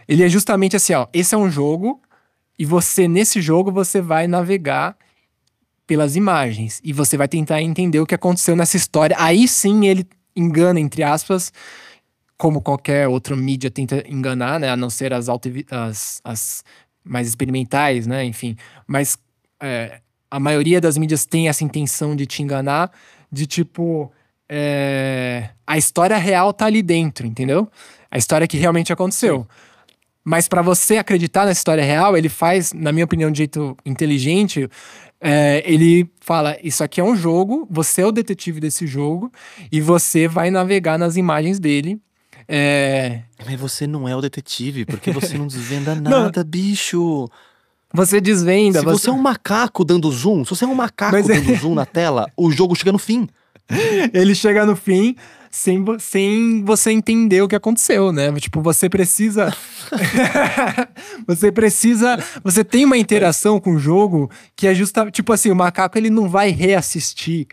[0.07, 1.99] Ele é justamente assim, ó, esse é um jogo
[2.57, 4.95] e você nesse jogo você vai navegar
[5.87, 9.15] pelas imagens e você vai tentar entender o que aconteceu nessa história.
[9.19, 11.51] Aí sim ele engana entre aspas,
[12.37, 16.63] como qualquer outra mídia tenta enganar, né, a não ser as, as, as
[17.03, 18.55] mais experimentais, né, enfim.
[18.87, 19.17] Mas
[19.59, 22.89] é, a maioria das mídias tem essa intenção de te enganar,
[23.29, 24.11] de tipo
[24.49, 27.69] é, a história real tá ali dentro, entendeu?
[28.09, 29.45] A história que realmente aconteceu.
[30.23, 34.69] Mas para você acreditar na história real, ele faz, na minha opinião, de jeito inteligente.
[35.19, 39.31] É, ele fala: Isso aqui é um jogo, você é o detetive desse jogo,
[39.71, 41.99] e você vai navegar nas imagens dele.
[42.47, 43.21] É...
[43.45, 46.49] Mas você não é o detetive, porque você não desvenda nada, não.
[46.49, 47.29] bicho.
[47.93, 48.79] Você desvenda.
[48.79, 49.05] Se você...
[49.05, 49.09] você...
[49.09, 51.55] é um macaco dando zoom, se você é um macaco Mas dando é...
[51.55, 53.27] zoom na tela, o jogo chega no fim.
[54.13, 55.15] ele chega no fim
[55.51, 58.31] sem, sem você entender o que aconteceu, né?
[58.39, 59.53] Tipo, você precisa.
[61.27, 62.17] você precisa.
[62.43, 65.11] Você tem uma interação com o jogo que é justa.
[65.11, 67.47] Tipo assim, o macaco ele não vai reassistir.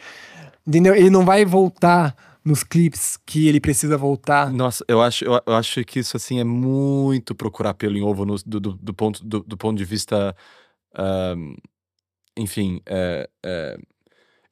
[0.67, 0.95] Entendeu?
[0.95, 4.53] Ele não vai voltar nos clipes que ele precisa voltar.
[4.53, 8.25] Nossa, eu acho, eu, eu acho que isso assim é muito procurar pelo em ovo
[8.25, 10.35] no, do, do, do, ponto, do, do ponto de vista.
[12.37, 13.79] Enfim, é, é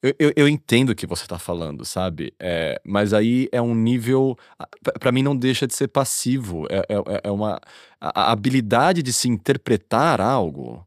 [0.01, 2.31] eu, eu, eu, entendo o que você tá falando, sabe?
[2.39, 4.37] É, mas aí é um nível.
[4.99, 6.67] para mim, não deixa de ser passivo.
[6.69, 7.59] É, é, é uma.
[7.99, 10.85] A, a habilidade de se interpretar algo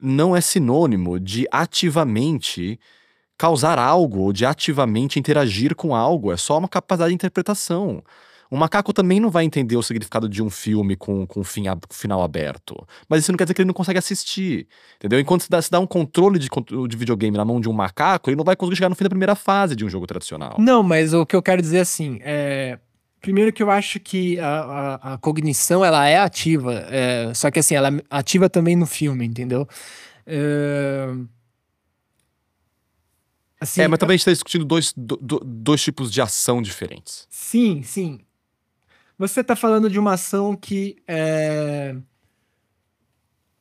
[0.00, 2.80] não é sinônimo de ativamente
[3.42, 6.30] causar algo ou de ativamente interagir com algo.
[6.30, 8.00] É só uma capacidade de interpretação.
[8.48, 12.22] Um macaco também não vai entender o significado de um filme com, com fim, final
[12.22, 12.86] aberto.
[13.08, 14.68] Mas isso não quer dizer que ele não consegue assistir.
[14.96, 15.18] Entendeu?
[15.18, 16.48] Enquanto se dá, se dá um controle de,
[16.88, 19.10] de videogame na mão de um macaco, ele não vai conseguir chegar no fim da
[19.10, 20.54] primeira fase de um jogo tradicional.
[20.60, 22.78] Não, mas o que eu quero dizer assim é.
[23.20, 27.60] Primeiro que eu acho que a, a, a cognição ela é ativa, é, só que
[27.60, 29.66] assim, ela é ativa também no filme, entendeu?
[30.26, 31.06] É...
[33.62, 37.28] Assim, é, mas também a gente está discutindo dois, do, dois tipos de ação diferentes.
[37.30, 38.18] Sim, sim.
[39.16, 41.94] Você está falando de uma ação que é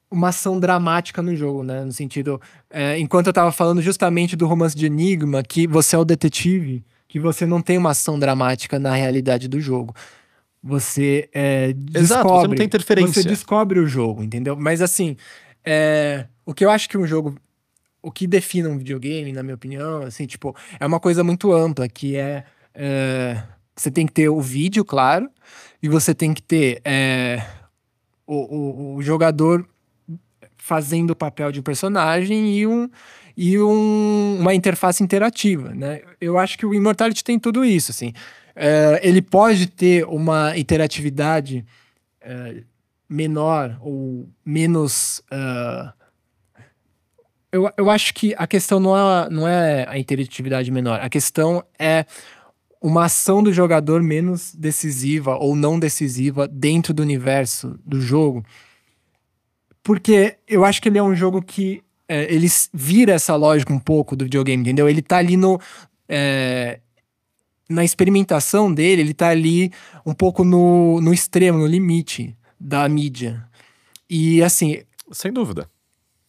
[0.09, 1.85] uma ação dramática no jogo, né?
[1.85, 5.99] No sentido, é, enquanto eu estava falando justamente do romance de Enigma, que você é
[5.99, 9.93] o detetive, que você não tem uma ação dramática na realidade do jogo.
[10.63, 12.01] Você é, descobre.
[12.01, 13.21] Exato, você não tem interferência.
[13.21, 14.55] Você descobre o jogo, entendeu?
[14.55, 15.15] Mas assim,
[15.63, 17.35] é, o que eu acho que um jogo.
[18.01, 21.87] O que define um videogame, na minha opinião, assim, tipo, é uma coisa muito ampla,
[21.87, 23.43] que é, é
[23.75, 25.29] você tem que ter o vídeo, claro,
[25.81, 27.43] e você tem que ter é,
[28.27, 29.67] o, o, o, jogador
[30.57, 32.89] fazendo o papel de um personagem e, um,
[33.35, 36.01] e um, uma interface interativa, né?
[36.19, 38.13] Eu acho que o Immortality tem tudo isso, assim.
[38.55, 41.65] É, ele pode ter uma interatividade
[43.09, 45.23] menor ou menos...
[45.31, 46.00] Uh,
[47.51, 51.63] eu, eu acho que a questão não é, não é a interatividade menor, a questão
[51.77, 52.05] é
[52.81, 58.43] uma ação do jogador menos decisiva ou não decisiva dentro do universo do jogo.
[59.83, 63.79] Porque eu acho que ele é um jogo que é, ele vira essa lógica um
[63.79, 64.89] pouco do videogame, entendeu?
[64.89, 65.59] Ele tá ali no.
[66.09, 66.79] É,
[67.69, 69.71] na experimentação dele, ele tá ali
[70.05, 73.47] um pouco no, no extremo, no limite da mídia.
[74.09, 74.81] E assim.
[75.11, 75.70] Sem dúvida.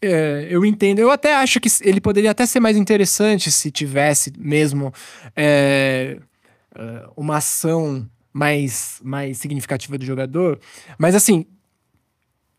[0.03, 0.99] É, eu entendo.
[0.99, 4.93] Eu até acho que ele poderia até ser mais interessante se tivesse mesmo
[5.37, 6.19] é,
[6.77, 10.59] uh, uma ação mais, mais significativa do jogador.
[10.99, 11.47] Mas assim,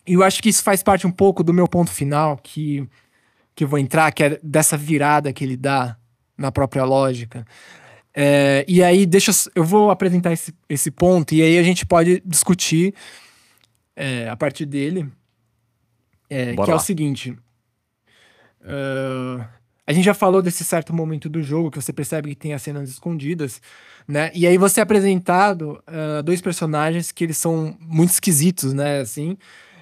[0.08, 2.88] eu acho que isso faz parte um pouco do meu ponto final, que,
[3.53, 5.97] que eu vou entrar, que é dessa virada que ele dá
[6.38, 7.45] na própria lógica.
[8.15, 12.21] É, e aí, deixa eu vou apresentar esse, esse ponto, e aí a gente pode
[12.25, 12.93] discutir
[13.95, 15.10] é, a partir dele.
[16.34, 16.72] É, que lá.
[16.72, 17.38] é o seguinte.
[18.62, 19.46] Uh,
[19.86, 22.62] a gente já falou desse certo momento do jogo que você percebe que tem as
[22.62, 23.62] cenas escondidas,
[24.08, 24.32] né?
[24.34, 29.02] E aí você é apresentado uh, dois personagens que eles são muito esquisitos, né?
[29.02, 29.38] Assim,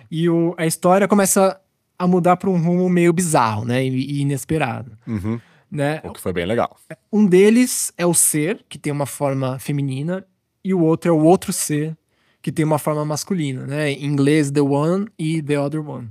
[0.10, 1.60] e o, a história começa
[1.98, 3.86] a mudar para um rumo meio bizarro, né?
[3.86, 4.98] E, e inesperado.
[5.08, 5.40] Uhum.
[5.72, 6.02] Né?
[6.04, 6.76] O que foi bem legal.
[7.14, 10.26] Um deles é o ser, que tem uma forma feminina,
[10.64, 11.98] e o outro é o outro ser
[12.42, 13.92] que tem uma forma masculina, né?
[13.92, 16.10] Em inglês, the one e the other one.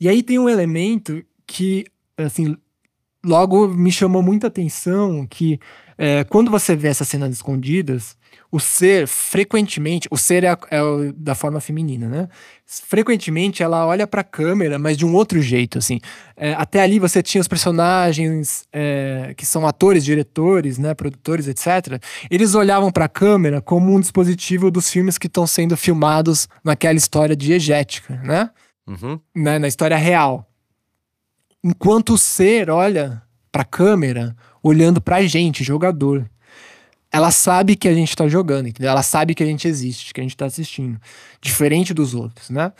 [0.00, 1.84] E aí tem um elemento que,
[2.16, 2.56] assim,
[3.24, 5.58] logo me chamou muita atenção que
[5.96, 8.16] é, quando você vê essas cenas escondidas,
[8.52, 10.80] o ser, frequentemente, o ser é, é
[11.16, 12.28] da forma feminina, né?
[12.64, 15.98] Frequentemente ela olha para a câmera, mas de um outro jeito, assim.
[16.36, 22.00] É, até ali você tinha os personagens é, que são atores, diretores, né, produtores, etc.
[22.30, 26.96] Eles olhavam para a câmera como um dispositivo dos filmes que estão sendo filmados naquela
[26.96, 28.50] história diegética, né?
[28.88, 29.20] Uhum.
[29.34, 29.58] né?
[29.58, 30.50] Na história real.
[31.62, 33.22] Enquanto o ser olha
[33.52, 36.28] para a câmera, olhando para a gente, jogador
[37.10, 38.90] ela sabe que a gente tá jogando, entendeu?
[38.90, 41.00] Ela sabe que a gente existe, que a gente tá assistindo.
[41.40, 42.72] Diferente dos outros, né?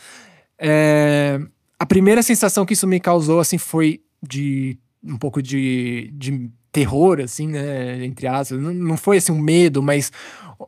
[0.57, 1.39] É,
[1.79, 7.19] a primeira sensação que isso me causou, assim, foi de um pouco de, de terror,
[7.21, 8.05] assim, né?
[8.05, 8.59] Entre aspas.
[8.59, 10.11] Não, não foi, assim, um medo, mas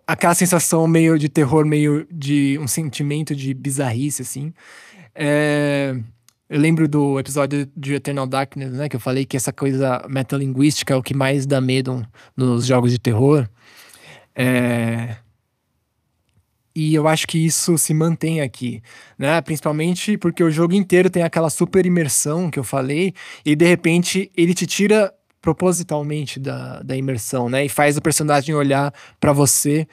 [0.08, 4.54] aquela sensação meio de terror, meio de um sentimento de bizarrice, assim.
[5.14, 5.96] É,
[6.50, 8.90] eu lembro do episódio de Eternal Darkness, né?
[8.90, 12.92] Que eu falei que essa coisa metalinguística é o que mais dá medo nos jogos
[12.92, 13.48] de terror.
[14.36, 15.16] É...
[16.76, 18.82] E eu acho que isso se mantém aqui,
[19.18, 19.40] né?
[19.42, 23.14] Principalmente porque o jogo inteiro tem aquela super imersão que eu falei,
[23.46, 27.66] e de repente ele te tira propositalmente da, da imersão, né?
[27.66, 29.88] E faz o personagem olhar para você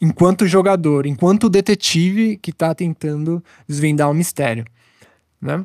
[0.00, 4.64] enquanto jogador, enquanto detetive que tá tentando desvendar um mistério,
[5.40, 5.64] né?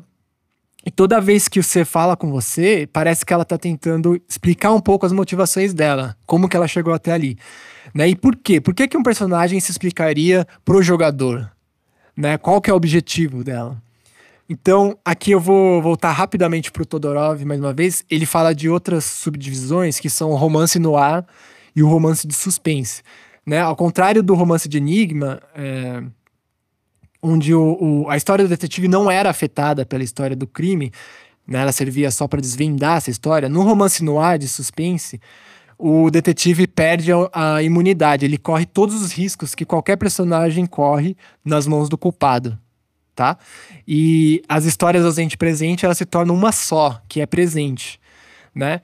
[0.84, 4.80] E toda vez que você fala com você, parece que ela tá tentando explicar um
[4.80, 7.36] pouco as motivações dela, como que ela chegou até ali.
[7.92, 8.10] Né?
[8.10, 8.60] E por quê?
[8.60, 11.50] Por que, que um personagem se explicaria pro jogador?
[12.16, 12.38] Né?
[12.38, 13.82] Qual que é o objetivo dela?
[14.48, 18.04] Então, aqui eu vou voltar rapidamente pro Todorov mais uma vez.
[18.08, 21.26] Ele fala de outras subdivisões que são o romance no ar
[21.74, 23.02] e o romance de suspense.
[23.46, 23.60] Né?
[23.60, 26.02] Ao contrário do romance de enigma, é,
[27.22, 30.90] onde o, o, a história do detetive não era afetada pela história do crime,
[31.46, 31.60] né?
[31.60, 33.48] ela servia só para desvendar essa história.
[33.48, 35.20] No romance noir de suspense,
[35.78, 41.16] o detetive perde a, a, imunidade, ele corre todos os riscos que qualquer personagem corre
[41.44, 42.58] nas mãos do culpado,
[43.14, 43.38] tá?
[43.86, 48.00] E as histórias ausente presente, elas se tornam uma só, que é presente,
[48.54, 48.80] né?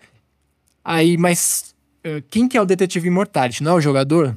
[0.85, 3.63] Aí, mas uh, quem que é o detetive imortality?
[3.63, 4.37] Não é o jogador?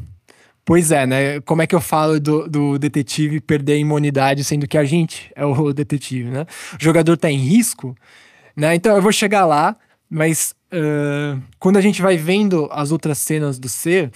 [0.66, 1.40] Pois é, né?
[1.42, 5.32] Como é que eu falo do, do detetive perder a imunidade, sendo que a gente
[5.36, 6.48] é o detetive, né?
[6.74, 7.96] O jogador tá em risco,
[8.56, 8.74] né?
[8.74, 9.78] Então eu vou chegar lá,
[10.10, 14.12] mas uh, quando a gente vai vendo as outras cenas do ser,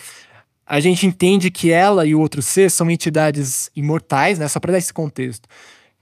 [0.66, 4.48] a gente entende que ela e o outro ser são entidades imortais, né?
[4.48, 5.48] Só para dar esse contexto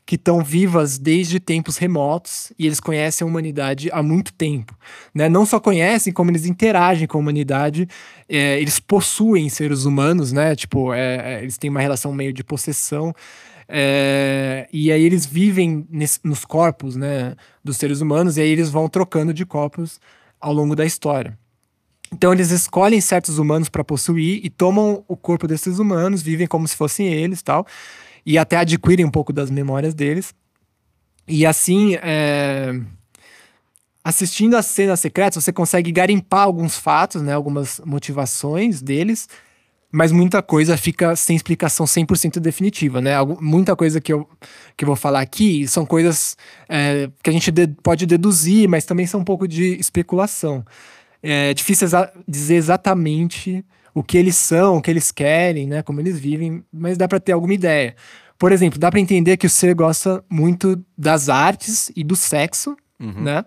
[0.08, 4.74] que estão vivas desde tempos remotos e eles conhecem a humanidade há muito tempo.
[5.13, 5.28] Né?
[5.28, 7.86] Não só conhecem, como eles interagem com a humanidade,
[8.30, 10.56] é, eles possuem seres humanos, né?
[10.56, 13.13] Tipo, é, é, eles têm uma relação meio de possessão.
[13.67, 18.70] É, e aí eles vivem nesse, nos corpos né, dos seres humanos, e aí eles
[18.70, 20.00] vão trocando de corpos
[20.39, 21.38] ao longo da história.
[22.13, 26.65] Então eles escolhem certos humanos para possuir e tomam o corpo desses humanos, vivem como
[26.65, 27.67] se fossem eles tal
[28.28, 30.36] e até adquirem um pouco das memórias deles.
[31.26, 32.78] E assim, é...
[34.04, 39.30] assistindo às cenas secretas, você consegue garimpar alguns fatos, né, algumas motivações deles,
[39.90, 43.13] mas muita coisa fica sem explicação 100% definitiva, né?
[43.40, 44.30] Muita coisa que eu,
[44.76, 46.36] que eu vou falar aqui são coisas
[46.68, 50.66] é, que a gente de, pode deduzir, mas também são um pouco de especulação.
[51.24, 53.63] É difícil exa dizer exatamente
[53.97, 55.81] o que eles são, o que eles querem, né?
[55.81, 57.95] Como eles vivem, mas dá para ter alguma ideia.
[58.38, 62.77] Por exemplo, dá para entender que o ser gosta muito das artes e do sexo,
[62.99, 63.23] uhum.
[63.23, 63.43] né?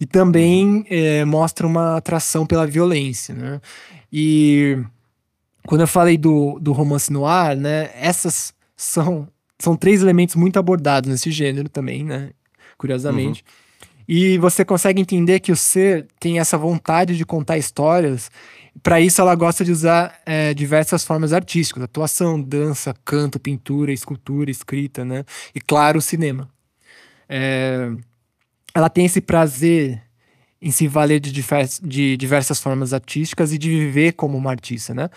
[0.00, 3.60] E também é, mostra uma atração pela violência, né?
[4.10, 4.78] E
[5.66, 7.90] quando eu falei do, do romance no ar, né?
[7.94, 12.30] Essas são, são três elementos muito abordados nesse gênero também, né?
[12.78, 13.44] Curiosamente.
[13.46, 14.04] Uhum.
[14.08, 18.30] E você consegue entender que o ser tem essa vontade de contar histórias
[18.82, 24.50] para isso, ela gosta de usar é, diversas formas artísticas: atuação, dança, canto, pintura, escultura,
[24.50, 25.24] escrita, né?
[25.54, 26.48] E, claro, cinema.
[27.28, 27.90] É,
[28.74, 30.02] ela tem esse prazer
[30.62, 34.94] em se valer de, divers, de diversas formas artísticas e de viver como uma artista,
[34.94, 35.08] né?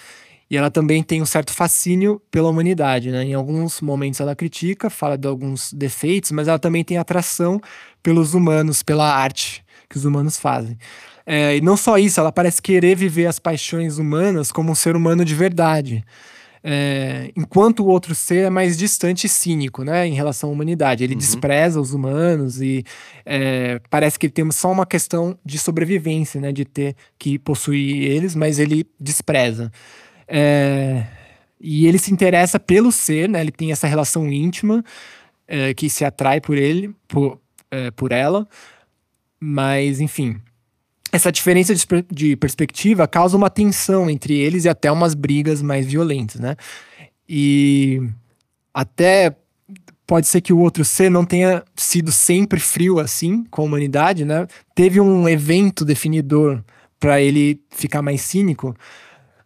[0.49, 3.23] E ela também tem um certo fascínio pela humanidade, né?
[3.23, 7.59] Em alguns momentos ela critica, fala de alguns defeitos, mas ela também tem atração
[8.01, 9.62] pelos humanos, pela arte
[9.93, 10.77] que os humanos fazem.
[11.25, 14.95] É, e não só isso, ela parece querer viver as paixões humanas como um ser
[14.95, 16.03] humano de verdade.
[16.65, 21.03] É, enquanto o outro ser é mais distante e cínico, né, em relação à humanidade.
[21.03, 21.19] Ele uhum.
[21.19, 22.83] despreza os humanos e
[23.25, 28.09] é, parece que ele tem só uma questão de sobrevivência, né, de ter que possuir
[28.09, 29.71] eles, mas ele despreza.
[30.27, 31.05] É,
[31.59, 33.39] e ele se interessa pelo ser, né?
[33.39, 34.83] Ele tem essa relação íntima
[35.47, 37.39] é, que se atrai por ele, por,
[37.71, 38.47] é, por ela.
[39.45, 40.39] Mas, enfim,
[41.11, 41.73] essa diferença
[42.09, 46.55] de, perspectiva causa uma tensão entre eles e até umas brigas mais violentas, né?
[47.27, 48.01] E
[48.73, 49.35] até
[50.07, 54.23] pode ser que o outro ser não tenha sido sempre frio assim com a humanidade,
[54.23, 54.47] né?
[54.73, 56.63] Teve um evento definidor
[56.97, 58.73] para ele ficar mais cínico,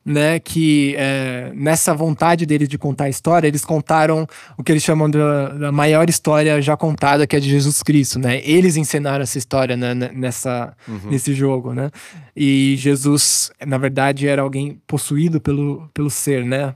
[0.08, 0.40] né?
[0.40, 4.26] Que é, nessa vontade deles de contar a história, eles contaram
[4.58, 8.18] o que eles chamam da, da, maior história já contada, que é de Jesus Cristo,
[8.18, 8.40] né?
[8.46, 11.12] Eles ensinaram essa história né, nessa, uhum.
[11.12, 11.92] nesse jogo, né?
[12.34, 16.74] E Jesus, na verdade, era alguém possuído pelo, pelo ser, né?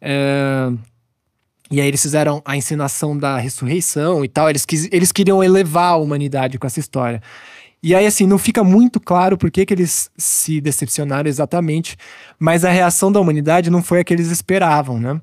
[0.00, 0.72] É,
[1.70, 4.50] e aí eles fizeram a ensinação da ressurreição e tal.
[4.50, 7.22] Eles, quis, eles queriam elevar a humanidade com essa história.
[7.82, 11.96] E aí, assim, não fica muito claro por que, que eles se decepcionaram exatamente,
[12.38, 15.20] mas a reação da humanidade não foi a que eles esperavam, né?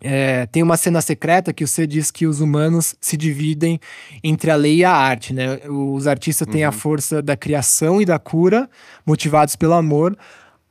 [0.00, 3.80] É, tem uma cena secreta que você diz que os humanos se dividem
[4.22, 5.58] entre a lei e a arte, né?
[5.68, 6.52] Os artistas uhum.
[6.52, 6.72] têm a uhum.
[6.72, 8.68] força da criação e da cura,
[9.06, 10.16] motivados pelo amor.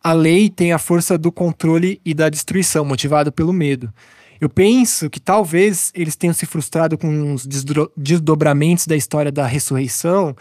[0.04, 3.92] A lei tem a força do controle e da destruição, motivado pelo medo.
[4.40, 7.48] Eu penso que talvez eles tenham se frustrado com os
[7.98, 10.36] desdobramentos da história da ressurreição,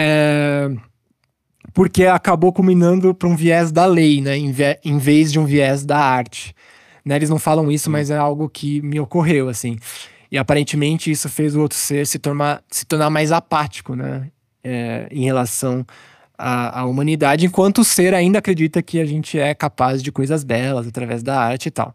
[0.00, 0.70] é,
[1.74, 5.84] porque acabou culminando para um viés da lei, né, em, em, vez de um viés
[5.84, 6.54] da arte.
[7.04, 9.76] Né, eles não falam isso, mas é algo que me ocorreu, assim.
[10.30, 14.30] E aparentemente isso fez o outro ser se tornar, se tornar mais apático, né,
[14.62, 15.84] é, em relação
[16.38, 20.44] à, à humanidade, enquanto o ser ainda acredita que a gente é capaz de coisas
[20.44, 21.92] belas através da arte e tal.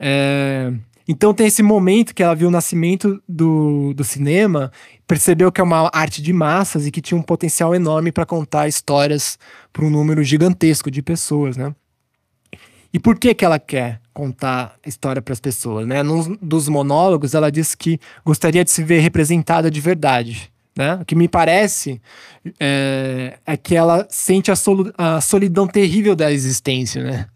[0.00, 0.72] É,
[1.08, 4.70] então tem esse momento que ela viu o nascimento do, do cinema,
[5.06, 8.68] percebeu que é uma arte de massas e que tinha um potencial enorme para contar
[8.68, 9.38] histórias
[9.72, 11.74] para um número gigantesco de pessoas, né?
[12.92, 16.02] E por que que ela quer contar história para as pessoas, né?
[16.02, 20.96] Num dos monólogos ela diz que gostaria de se ver representada de verdade, né?
[21.00, 22.02] O que me parece
[22.60, 24.54] é, é que ela sente a,
[24.98, 27.26] a solidão terrível da existência, né?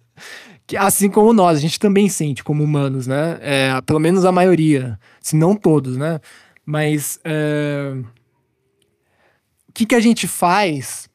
[0.76, 3.38] Assim como nós, a gente também sente como humanos, né?
[3.40, 6.20] É, pelo menos a maioria, se não todos, né?
[6.64, 7.94] Mas é,
[9.68, 11.08] o que, que a gente faz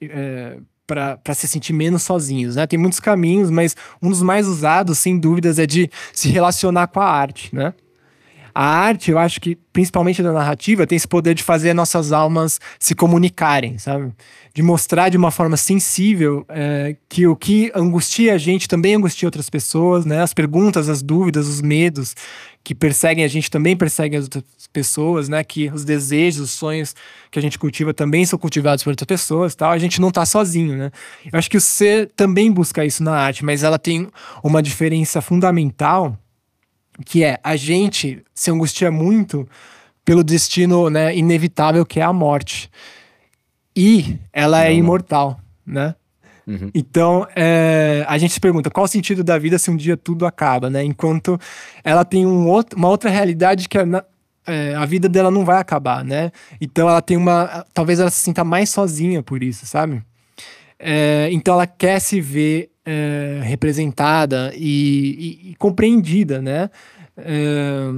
[0.00, 2.66] é, para se sentir menos sozinhos, né?
[2.66, 7.00] Tem muitos caminhos, mas um dos mais usados, sem dúvidas, é de se relacionar com
[7.00, 7.74] a arte, né?
[8.58, 12.58] A arte, eu acho que, principalmente da narrativa, tem esse poder de fazer nossas almas
[12.78, 14.14] se comunicarem, sabe?
[14.54, 19.26] De mostrar de uma forma sensível é, que o que angustia a gente também angustia
[19.26, 20.22] outras pessoas, né?
[20.22, 22.14] As perguntas, as dúvidas, os medos
[22.64, 25.44] que perseguem a gente também perseguem as outras pessoas, né?
[25.44, 26.94] Que os desejos, os sonhos
[27.30, 29.70] que a gente cultiva também são cultivados por outras pessoas, tal.
[29.70, 30.90] A gente não tá sozinho, né?
[31.30, 34.08] Eu acho que o ser também busca isso na arte, mas ela tem
[34.42, 36.18] uma diferença fundamental
[37.04, 39.48] que é a gente se angustia muito
[40.04, 42.70] pelo destino né, inevitável que é a morte.
[43.74, 45.94] E ela é imortal, né?
[46.46, 46.70] Uhum.
[46.72, 50.24] Então, é, a gente se pergunta qual o sentido da vida se um dia tudo
[50.24, 50.84] acaba, né?
[50.84, 51.38] Enquanto
[51.82, 53.84] ela tem um outro, uma outra realidade que é,
[54.46, 56.30] é, a vida dela não vai acabar, né?
[56.60, 57.66] Então, ela tem uma.
[57.74, 60.02] Talvez ela se sinta mais sozinha por isso, sabe?
[60.78, 66.70] É, então, ela quer se ver é, representada e, e, e, compreendida, né?
[67.16, 67.92] É,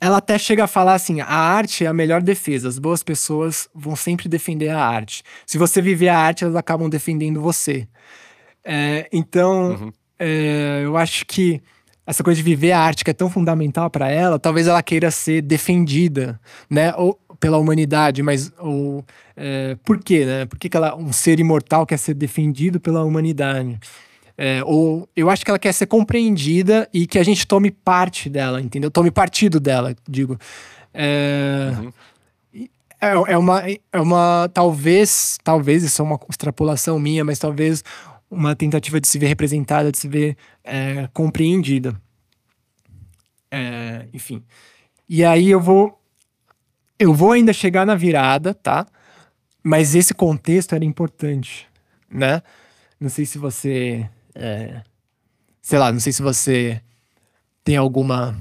[0.00, 2.68] ela até chega a falar assim: a arte é a melhor defesa.
[2.68, 5.24] As boas pessoas vão sempre defender a arte.
[5.44, 7.88] Se você viver a arte, elas acabam defendendo você.
[8.64, 9.92] É, então, uhum.
[10.18, 11.60] é, eu acho que
[12.06, 15.10] essa coisa de viver a arte que é tão fundamental para ela, talvez ela queira
[15.10, 16.94] ser defendida, né?
[16.96, 19.02] Ou pela humanidade, mas ou,
[19.34, 20.44] é, por quê, né?
[20.44, 23.80] Por que, que ela, um ser imortal quer ser defendido pela humanidade?
[24.36, 28.28] É, ou eu acho que ela quer ser compreendida e que a gente tome parte
[28.28, 28.90] dela, entendeu?
[28.90, 30.38] Tome partido dela, digo.
[30.92, 31.92] É, uhum.
[33.00, 33.62] é, é, uma,
[33.92, 34.50] é uma.
[34.52, 37.82] Talvez, talvez, isso é uma extrapolação minha, mas talvez
[38.30, 42.00] uma tentativa de se ver representada, de se ver é, compreendida.
[43.50, 44.42] É, enfim.
[45.08, 45.99] E aí eu vou
[47.00, 48.86] eu vou ainda chegar na virada, tá?
[49.62, 51.66] Mas esse contexto era importante,
[52.10, 52.42] né?
[53.00, 54.08] Não sei se você.
[54.34, 54.82] É,
[55.62, 56.82] sei lá, não sei se você
[57.64, 58.36] tem alguma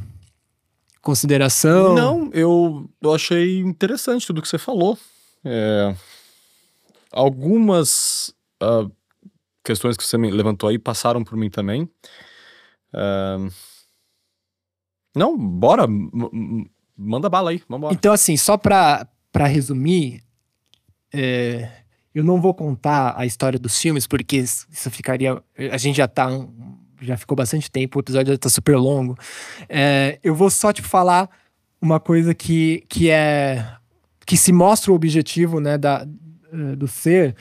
[1.01, 1.95] consideração.
[1.95, 4.97] Não, eu, eu achei interessante tudo que você falou.
[5.45, 5.95] É,
[7.11, 8.91] algumas uh,
[9.63, 11.83] questões que você levantou aí passaram por mim também.
[12.93, 13.49] Uh,
[15.15, 15.87] não, bora
[17.01, 20.21] Manda bala aí, vamos Então, assim, só pra, pra resumir,
[21.13, 21.71] é,
[22.13, 25.41] Eu não vou contar a história dos filmes, porque isso ficaria.
[25.71, 26.27] A gente já tá.
[27.01, 29.17] Já ficou bastante tempo, o episódio já tá super longo.
[29.69, 31.29] É, eu vou só, tipo, falar
[31.81, 33.65] uma coisa que, que é.
[34.25, 36.05] que se mostra o objetivo, né, da,
[36.77, 37.35] do ser,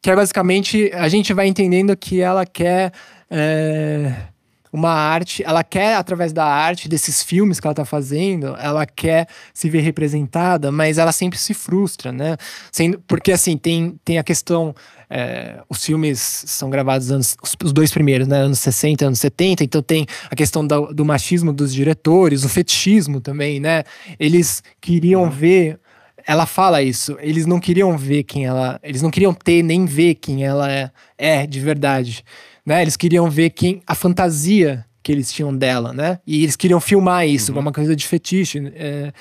[0.00, 2.92] que é basicamente a gente vai entendendo que ela quer.
[3.28, 4.29] É,
[4.72, 9.26] uma arte, ela quer, através da arte, desses filmes que ela tá fazendo, ela quer
[9.52, 12.36] se ver representada, mas ela sempre se frustra, né?
[12.70, 14.74] Sendo, porque, assim, tem, tem a questão.
[15.12, 18.38] É, os filmes são gravados anos, os, dois primeiros, né?
[18.38, 23.20] Anos 60, anos 70, então tem a questão do, do machismo dos diretores, o fetichismo
[23.20, 23.82] também, né?
[24.20, 25.30] Eles queriam uhum.
[25.30, 25.80] ver
[26.26, 27.16] ela fala isso.
[27.20, 28.78] Eles não queriam ver quem ela.
[28.82, 32.22] Eles não queriam ter nem ver quem ela é, é de verdade
[32.64, 32.82] né?
[32.82, 36.18] Eles queriam ver quem a fantasia que eles tinham dela, né?
[36.26, 37.58] E eles queriam filmar isso, uhum.
[37.58, 38.72] uma coisa de fetiche.
[38.74, 39.12] É,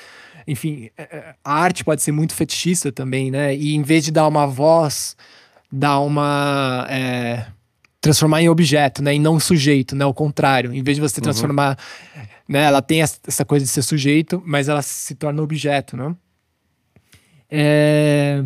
[0.47, 3.55] enfim, é, é, a arte pode ser muito fetichista também, né?
[3.55, 5.15] E em vez de dar uma voz,
[5.71, 6.85] dar uma.
[6.89, 7.45] É,
[8.01, 9.15] transformar em objeto, né?
[9.15, 10.05] E não sujeito, né?
[10.05, 10.73] O contrário.
[10.73, 11.23] Em vez de você uhum.
[11.23, 11.77] transformar.
[12.15, 12.21] Uhum.
[12.49, 12.63] Né?
[12.63, 16.15] Ela tem essa coisa de ser sujeito, mas ela se torna objeto, né?
[17.49, 18.43] É...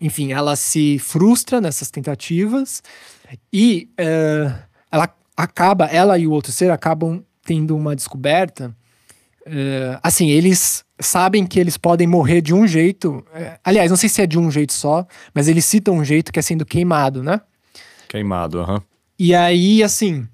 [0.00, 2.82] Enfim, ela se frustra nessas tentativas
[3.52, 4.54] e uh,
[4.90, 8.74] ela acaba, ela e o outro ser acabam tendo uma descoberta.
[9.46, 13.18] Uh, assim, eles sabem que eles podem morrer de um jeito.
[13.18, 16.32] Uh, aliás, não sei se é de um jeito só, mas eles citam um jeito
[16.32, 17.40] que é sendo queimado, né?
[18.08, 18.74] Queimado, aham.
[18.74, 18.80] Uhum.
[19.18, 20.28] E aí, assim,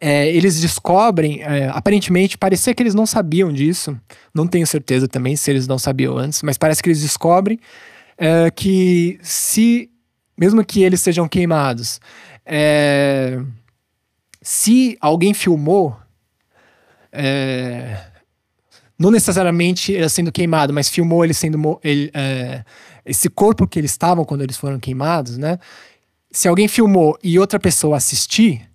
[0.00, 3.98] é, eles descobrem, é, aparentemente, parecia que eles não sabiam disso.
[4.34, 7.58] Não tenho certeza também se eles não sabiam antes, mas parece que eles descobrem
[8.16, 9.89] é, que se
[10.40, 12.00] mesmo que eles sejam queimados,
[12.46, 13.38] é,
[14.40, 15.94] se alguém filmou,
[17.12, 18.06] é,
[18.98, 22.64] não necessariamente ele sendo queimado, mas filmou ele sendo ele, é,
[23.04, 25.58] esse corpo que eles estavam quando eles foram queimados, né?
[26.32, 28.66] Se alguém filmou e outra pessoa assistir,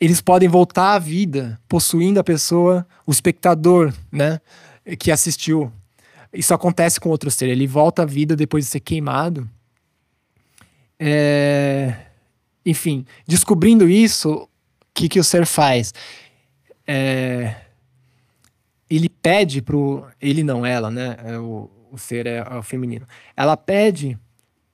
[0.00, 4.40] eles podem voltar à vida, possuindo a pessoa, o espectador, né,
[4.98, 5.70] que assistiu.
[6.32, 7.48] Isso acontece com outro ser.
[7.48, 9.48] Ele volta à vida depois de ser queimado
[10.98, 11.94] é...
[12.64, 14.48] Enfim, descobrindo isso, o
[14.92, 15.92] que, que o ser faz?
[16.86, 17.54] É...
[18.88, 20.06] Ele pede pro.
[20.20, 21.16] Ele não, ela, né?
[21.24, 23.06] É o, o ser é, o feminino.
[23.36, 24.16] Ela pede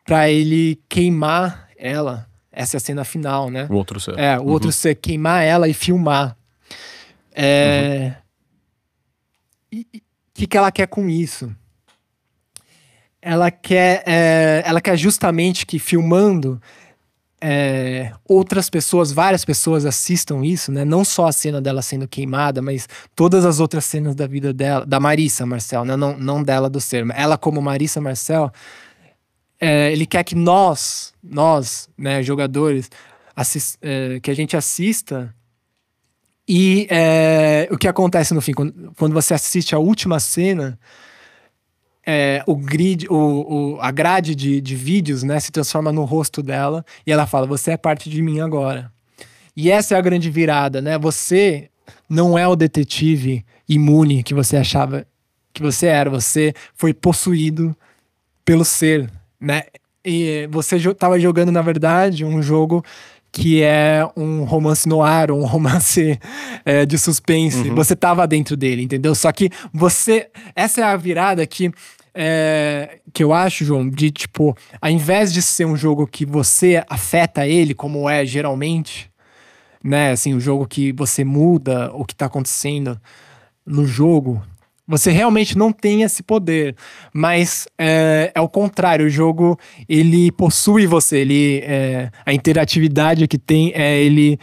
[0.04, 2.28] para ele queimar ela.
[2.50, 3.66] Essa é a cena final, né?
[3.70, 4.18] O outro ser.
[4.18, 4.50] É, o uhum.
[4.50, 6.36] outro ser queimar ela e filmar.
[7.34, 8.14] É.
[9.72, 9.84] O uhum.
[10.34, 11.54] que, que ela quer com isso?
[13.22, 16.60] Ela quer, é, ela quer justamente que filmando
[17.40, 20.84] é, outras pessoas, várias pessoas assistam isso, né?
[20.84, 24.84] Não só a cena dela sendo queimada, mas todas as outras cenas da vida dela,
[24.84, 25.96] da Marissa Marcel, né?
[25.96, 28.50] Não, não dela do ser, ela como Marissa Marcel,
[29.60, 32.90] é, ele quer que nós, nós, né, jogadores,
[33.34, 35.32] assist, é, que a gente assista
[36.48, 40.78] e é, o que acontece no fim, quando, quando você assiste a última cena,
[42.06, 46.42] é, o grid, o, o, a grade de, de vídeos, né, se transforma no rosto
[46.42, 48.90] dela e ela fala: Você é parte de mim agora.
[49.56, 50.98] E essa é a grande virada, né?
[50.98, 51.68] Você
[52.08, 55.06] não é o detetive imune que você achava
[55.52, 56.08] que você era.
[56.10, 57.76] Você foi possuído
[58.44, 59.64] pelo ser, né?
[60.04, 62.84] E você estava jogando, na verdade, um jogo
[63.32, 66.20] que é um romance no ar, um romance
[66.66, 67.70] é, de suspense.
[67.70, 67.74] Uhum.
[67.74, 69.14] Você tava dentro dele, entendeu?
[69.14, 70.28] Só que você.
[70.54, 71.72] Essa é a virada que.
[72.14, 76.84] É, que eu acho, João, de tipo, ao invés de ser um jogo que você
[76.86, 79.10] afeta ele, como é geralmente,
[79.82, 80.10] né?
[80.10, 83.00] Assim, o um jogo que você muda o que tá acontecendo
[83.64, 84.42] no jogo,
[84.92, 86.76] você realmente não tem esse poder,
[87.14, 89.06] mas é, é o contrário.
[89.06, 94.38] O jogo ele possui você, ele é, a interatividade que tem é ele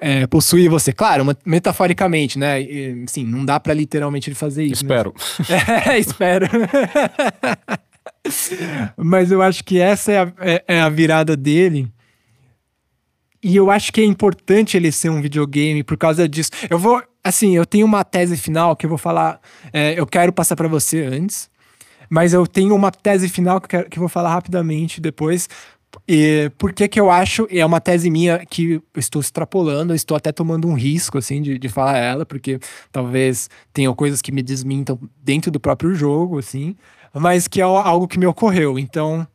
[0.00, 0.92] é, possui você.
[0.92, 2.60] Claro, metaforicamente, né?
[2.60, 4.82] E, sim, não dá para literalmente ele fazer isso.
[4.82, 5.14] Espero.
[5.88, 6.48] É, espero.
[8.96, 11.88] mas eu acho que essa é a, é, é a virada dele.
[13.40, 16.50] E eu acho que é importante ele ser um videogame por causa disso.
[16.68, 19.40] Eu vou, assim, eu tenho uma tese final que eu vou falar,
[19.72, 21.50] é, eu quero passar para você antes,
[22.08, 25.48] mas eu tenho uma tese final que eu, quero, que eu vou falar rapidamente depois.
[26.06, 29.96] E por que que eu acho, é uma tese minha que eu estou extrapolando, eu
[29.96, 32.58] estou até tomando um risco, assim, de, de falar ela, porque
[32.92, 36.76] talvez tenham coisas que me desmintam dentro do próprio jogo, assim,
[37.12, 38.78] mas que é algo que me ocorreu.
[38.78, 39.26] Então,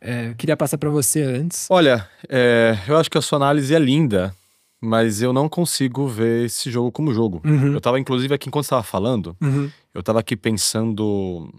[0.00, 1.66] é, queria passar para você antes.
[1.70, 4.34] Olha, é, eu acho que a sua análise é linda,
[4.80, 7.40] mas eu não consigo ver esse jogo como jogo.
[7.44, 7.72] Uhum.
[7.74, 9.70] Eu tava, inclusive, aqui enquanto estava falando, uhum.
[9.94, 11.52] eu tava aqui pensando.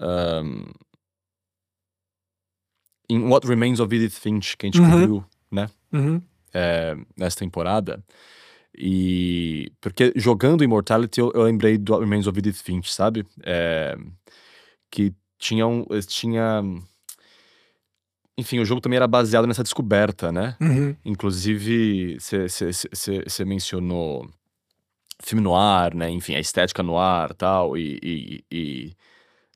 [0.00, 0.64] Um,
[3.08, 4.90] em What Remains of Edith Finch, que a gente Uhum.
[4.90, 5.68] cobriu, né?
[5.92, 6.20] Uhum.
[6.52, 8.02] é, nessa temporada.
[8.76, 9.70] E.
[9.80, 13.24] Porque jogando Immortality, eu, eu lembrei do What Remains of Edith Finch, sabe?
[13.42, 13.96] É,
[14.90, 15.84] que tinha um.
[16.06, 16.62] Tinha.
[18.36, 20.56] Enfim, o jogo também era baseado nessa descoberta, né?
[20.60, 20.96] Uhum.
[21.04, 24.28] Inclusive, você mencionou
[25.22, 26.10] filme no ar, né?
[26.10, 28.92] Enfim, a estética no ar tal, e, e, e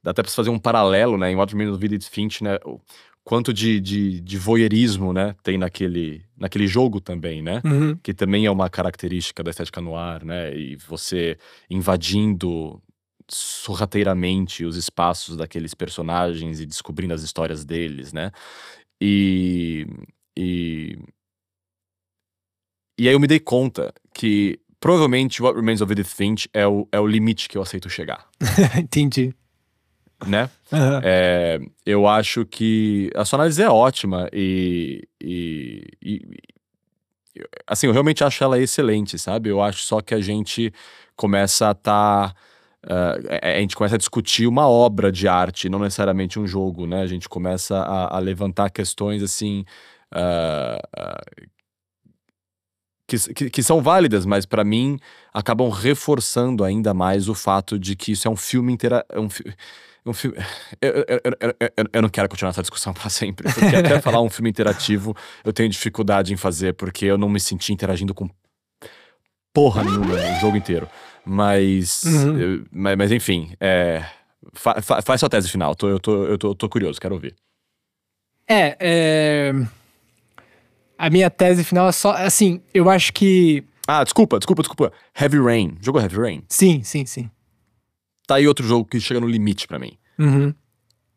[0.03, 1.31] dá até pra fazer um paralelo, né?
[1.31, 2.59] Em What Remains of Edith Finch, né?
[2.65, 2.81] O
[3.25, 5.35] quanto de, de, de voyeurismo, né?
[5.43, 7.61] Tem naquele, naquele jogo também, né?
[7.65, 7.95] Uhum.
[8.03, 10.57] Que também é uma característica da estética no ar, né?
[10.57, 11.37] E você
[11.69, 12.81] invadindo
[13.29, 18.31] sorrateiramente os espaços daqueles personagens e descobrindo as histórias deles, né?
[19.01, 19.87] E,
[20.37, 20.99] e,
[22.99, 26.89] e aí eu me dei conta que provavelmente What Remains of Edith Finch é o,
[26.91, 28.27] é o limite que eu aceito chegar,
[28.79, 29.35] Entendi.
[30.27, 30.51] né?
[30.73, 31.01] Aham.
[31.05, 36.23] É, eu acho que a sua análise é ótima e, e- e-
[37.67, 39.49] assim, eu realmente acho ela excelente, sabe?
[39.49, 40.73] Eu acho só que a gente
[41.15, 42.35] começa a tá
[42.87, 47.03] ah, a gente começa a discutir uma obra de arte, não necessariamente um jogo, né?
[47.03, 49.65] A gente começa a, a levantar questões assim
[50.13, 51.21] ah, ah,
[53.07, 54.99] que, que, que são válidas, mas pra mim
[55.33, 59.31] acabam reforçando ainda mais o fato de que isso é um filme inteira, é um,
[59.31, 59.45] fi-
[60.05, 60.37] um filme.
[60.81, 64.29] Eu, eu, eu, eu- não quero continuar essa discussão pra sempre, porque até falar um
[64.31, 65.15] filme interativo
[65.45, 68.29] eu tenho dificuldade em fazer, porque eu não me senti interagindo com
[69.53, 70.89] porra nenhuma o jogo inteiro.
[71.25, 72.39] Mas, Uhum.
[72.39, 74.05] eu- mas, mas enfim, é,
[74.53, 77.35] fa- fa- faz sua tese final, tô, eu, tô, eu tô, tô curioso, quero ouvir.
[78.47, 79.53] É, é,
[80.97, 84.93] a minha tese final é só, assim, eu acho que Ah, desculpa, desculpa, desculpa.
[85.19, 85.77] Heavy Rain.
[85.81, 86.43] Jogou Heavy Rain?
[86.49, 87.31] sim, sim, sim.
[88.27, 89.93] Tá aí outro jogo que chega no limite pra mim.
[90.19, 90.55] Uhum.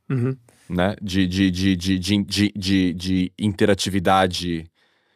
[0.10, 0.36] Uhum.
[0.70, 0.96] né?
[1.02, 4.66] De, de, de, de, de, de, de, de interatividade.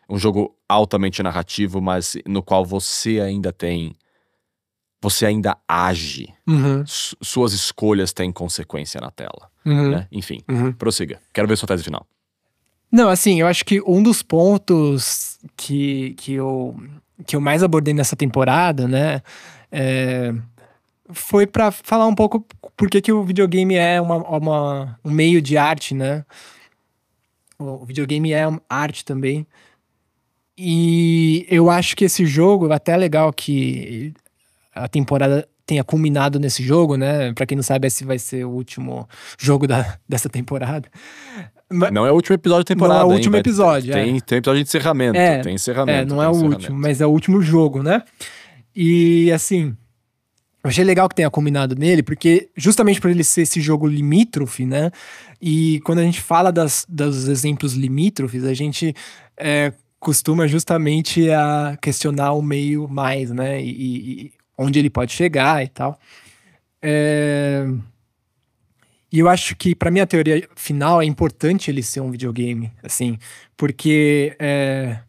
[0.09, 3.93] Um jogo altamente narrativo, mas no qual você ainda tem.
[5.05, 6.33] Você ainda age.
[6.47, 6.83] Uhum.
[6.87, 9.51] Su- suas escolhas têm consequência na tela.
[9.63, 9.91] Uhum.
[9.91, 10.07] Né?
[10.11, 10.71] Enfim, Uhum.
[10.73, 11.19] prossiga.
[11.31, 12.07] Quero ver sua tese final.
[12.91, 16.75] Não, assim, eu acho que um dos pontos que, que, eu,
[17.27, 19.21] que eu mais abordei nessa temporada, né,
[19.71, 20.33] é,
[21.11, 22.43] foi pra falar um pouco
[22.75, 26.25] por que que o videogame é uma, uma- um meio de arte, né?
[27.59, 29.45] O videogame é arte também.
[30.57, 34.13] E eu acho que esse jogo, até legal que
[34.75, 37.33] a temporada tenha culminado nesse jogo, né?
[37.33, 39.07] Pra quem não sabe, esse vai ser o último
[39.39, 40.87] jogo da, dessa temporada.
[41.71, 42.99] Ma- Não é o último episódio da temporada.
[42.99, 43.17] Não é o hein?
[43.17, 44.03] último Vai- episódio, é.
[44.03, 45.17] Tem, tem episódio de encerramento.
[45.17, 45.97] É, tem encerramento.
[45.99, 48.03] É, não é o último, mas é o último jogo, né?
[48.75, 49.75] E assim,
[50.63, 54.65] eu achei legal que tenha combinado nele, porque justamente por ele ser esse jogo limítrofe,
[54.65, 54.91] né?
[55.41, 58.93] E quando a gente fala das, dos exemplos limítrofes, a gente
[59.37, 63.59] é, costuma justamente a questionar o meio mais, né?
[63.63, 63.69] E-
[64.27, 65.99] e onde ele pode chegar e tal.
[66.81, 67.65] É,
[69.11, 73.17] E eu acho que, para minha teoria final, é importante ele ser um videogame, assim,
[73.55, 74.99] porque é,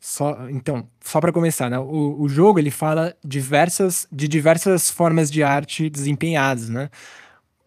[0.00, 1.78] só, então, só para começar, né?
[1.78, 6.88] O, o jogo ele fala diversas, de diversas formas de arte desempenhadas, né?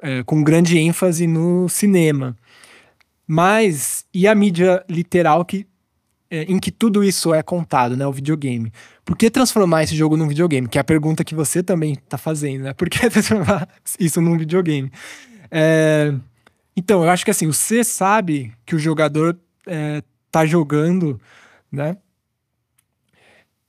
[0.01, 2.36] É, com grande ênfase no cinema.
[3.28, 5.67] Mas e a mídia literal que
[6.32, 8.05] em que tudo isso é contado, né?
[8.05, 8.71] O videogame.
[9.03, 10.67] Por que transformar esse jogo num videogame?
[10.67, 12.73] Que é a pergunta que você também tá fazendo, né?
[12.78, 13.67] Por que transformar
[13.99, 14.91] isso num videogame?
[15.51, 16.13] É,
[16.76, 20.01] Então, eu acho que assim, você sabe que o jogador é,
[20.32, 21.19] tá jogando,
[21.71, 21.97] né?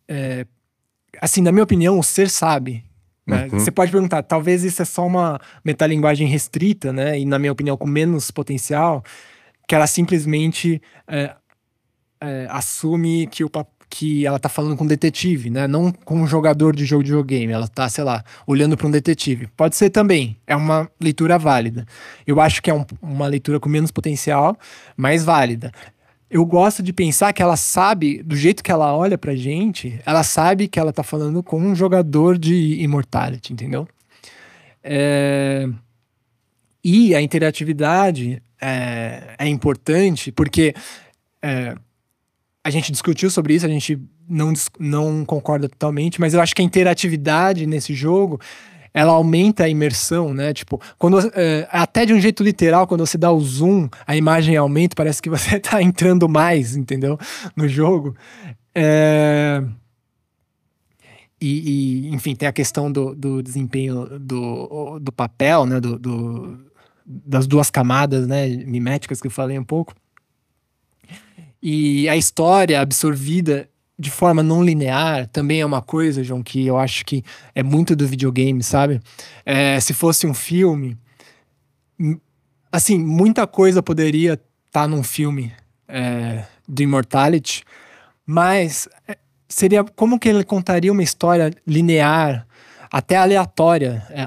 [0.08, 0.46] É,
[1.20, 2.84] assim, na minha opinião, o ser sabe.
[3.26, 3.48] né?
[3.52, 3.58] Uhum.
[3.58, 7.18] Você pode perguntar, talvez isso é só uma metalinguagem restrita, né?
[7.18, 9.04] E na minha opinião, com menos potencial,
[9.68, 10.80] que ela simplesmente
[12.20, 13.50] é, assume que, o,
[13.88, 15.66] que ela tá falando com um detetive, né?
[15.66, 17.52] Não com um jogador de jogo de videogame.
[17.52, 19.46] Ela tá, sei lá, olhando para um detetive.
[19.56, 20.36] Pode ser também.
[20.46, 21.86] É uma leitura válida.
[22.26, 24.56] Eu acho que é um- uma leitura com menos potencial,
[24.96, 25.70] mas válida.
[26.28, 30.24] Eu gosto de pensar que ela sabe, do jeito que ela olha pra gente, ela
[30.24, 33.86] sabe que ela tá falando com um jogador de Immortality, entendeu?
[34.82, 35.68] É,
[36.82, 40.74] E a interatividade é, é importante porque
[41.42, 41.76] é,
[42.66, 43.98] a gente discutiu sobre isso, a gente
[44.28, 48.40] não, não concorda totalmente, mas eu acho que a interatividade nesse jogo
[48.92, 50.52] ela aumenta a imersão, né?
[50.54, 54.56] Tipo, quando é, até de um jeito literal, quando você dá o zoom, a imagem
[54.56, 57.18] aumenta, parece que você tá entrando mais, entendeu?
[57.54, 58.16] No jogo.
[58.74, 59.62] É,
[61.40, 65.78] E, e, enfim, tem a questão do, do desempenho do, do papel, né?
[65.80, 66.66] Do, do-
[67.08, 68.48] das duas camadas, né?
[68.48, 69.94] Miméticas que eu falei um pouco.
[71.68, 76.78] E a história absorvida de forma não linear também é uma coisa, João, que eu
[76.78, 77.24] acho que
[77.56, 79.00] é muito do videogame, sabe?
[79.44, 80.96] É, se fosse um filme,
[82.70, 85.52] assim, muita coisa poderia estar tá num filme
[85.88, 87.64] é, do Immortality,
[88.24, 92.46] mas é, seria como que ele contaria uma história linear,
[92.92, 94.24] até aleatória, é,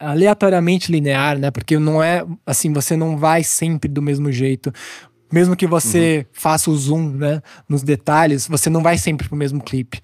[0.00, 1.52] aleatoriamente linear, né?
[1.52, 4.72] Porque não é assim, você não vai sempre do mesmo jeito.
[5.32, 6.24] Mesmo que você uhum.
[6.32, 10.00] faça o zoom, né, nos detalhes, você não vai sempre pro mesmo clipe.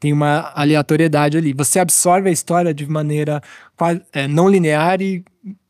[0.00, 1.52] Tem uma aleatoriedade ali.
[1.52, 3.40] Você absorve a história de maneira
[4.12, 5.24] é, não linear e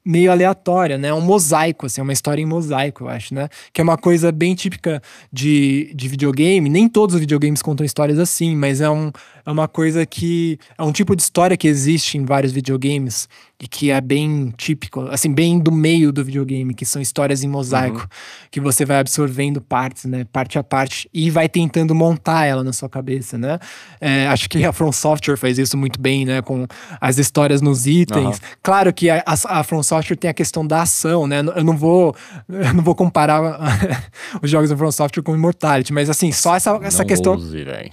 [0.05, 1.13] meio aleatória, né?
[1.15, 3.49] Um mosaico, assim, uma história em mosaico, eu acho, né?
[3.73, 5.01] Que é uma coisa bem típica
[5.33, 6.69] de, de videogame.
[6.69, 9.13] Nem todos os videogames contam histórias assim, mas é, um,
[9.47, 10.59] é uma coisa que.
[10.77, 13.29] É um tipo de história que existe em vários videogames
[13.63, 17.49] e que é bem típico, assim, bem do meio do videogame, que são histórias em
[17.49, 18.07] mosaico, uhum.
[18.51, 22.73] que você vai absorvendo partes, né, parte a parte, e vai tentando montar ela na
[22.73, 23.61] sua cabeça, né?
[24.01, 26.67] É, acho que a From Software faz isso muito bem, né, com
[27.01, 28.37] as histórias nos itens.
[28.37, 28.47] Uhum.
[28.61, 31.41] Claro que a, a, From Software tem a questão da ação, né?
[31.41, 32.17] Eu não vou,
[32.49, 33.61] eu não vou comparar
[34.41, 37.37] os jogos da From Software com Immortality, mas assim, só essa, essa não questão.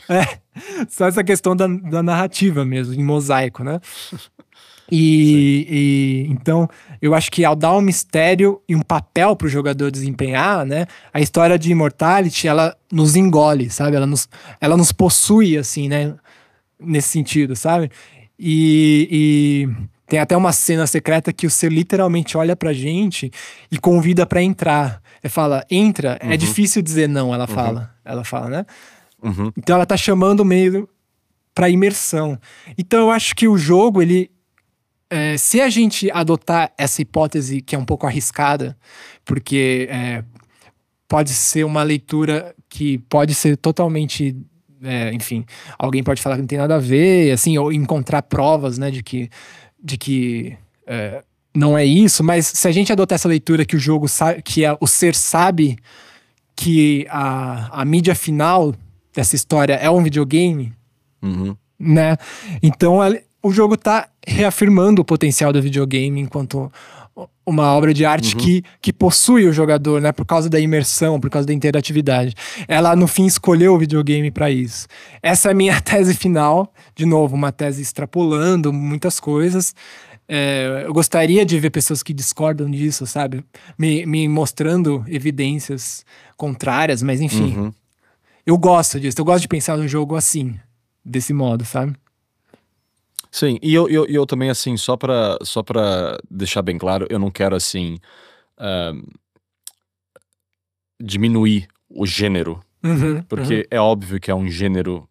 [0.10, 3.80] É, só essa questão da, da narrativa mesmo, em mosaico, né?
[4.92, 6.68] E, e, então
[7.02, 10.88] eu acho que ao dar um mistério e um papel para o jogador desempenhar, né,
[11.14, 13.96] a história de Immortality ela nos engole, sabe?
[13.96, 14.28] Ela nos,
[14.60, 16.16] ela nos possui assim, né?
[16.80, 17.92] Nesse sentido, sabe?
[18.38, 23.32] E, e tem até uma cena secreta que o ser literalmente olha pra gente
[23.72, 25.02] e convida para entrar.
[25.24, 26.32] Ele fala, entra, é uhum.
[26.34, 27.56] é difícil dizer não, ela uhum.
[27.56, 27.96] fala.
[28.04, 28.66] Ela fala, né?
[29.22, 29.52] Uhum.
[29.56, 30.90] Então ela tá chamando meio
[31.54, 32.40] para imersão.
[32.78, 34.32] Então eu acho que o jogo ele
[35.12, 38.76] é, se a gente adotar essa hipótese que é um pouco arriscada,
[39.24, 40.24] porque é,
[41.08, 44.36] pode ser uma leitura que pode ser totalmente
[44.82, 45.46] é, enfim,
[45.78, 49.04] alguém pode falar que não tem nada a ver, assim, ou encontrar provas, né, de
[49.04, 49.30] que,
[49.84, 51.24] de que é,
[51.56, 54.62] não é isso, mas se a gente adotar essa leitura que o jogo sabe, que
[54.80, 55.78] o ser sabe
[56.56, 58.76] que a, a mídia final
[59.14, 60.74] dessa história é um videogame,
[61.22, 61.56] uhum.
[61.80, 62.18] né,
[62.62, 63.00] então
[63.42, 66.72] o jogo tá reafirmando o potencial do videogame enquanto
[67.50, 68.42] uma obra de arte uhum.
[68.42, 70.12] que, que possui o jogador, né?
[70.12, 72.36] Por causa da imersão, por causa da interatividade.
[72.68, 74.88] Ela, no fim, escolheu o videogame para isso.
[75.22, 76.72] Essa é a minha tese final.
[76.96, 79.74] De novo, uma tese extrapolando muitas coisas.
[80.28, 83.44] É, eu gostaria de ver pessoas que discordam disso, sabe?
[83.78, 86.06] Me, me mostrando evidências
[86.38, 87.58] contrárias, mas enfim.
[87.58, 87.74] Uhum.
[88.46, 89.20] Eu gosto disso.
[89.20, 90.56] Eu gosto de pensar no jogo assim,
[91.04, 91.96] desse modo, sabe?
[93.32, 97.20] Sim, e eu, eu, eu também, assim, só pra, só pra deixar bem claro, eu
[97.20, 98.00] não quero, assim,
[98.58, 99.20] uh,
[101.00, 103.64] diminuir o gênero, uhum, porque uhum.
[103.72, 105.08] é óbvio que é um gênero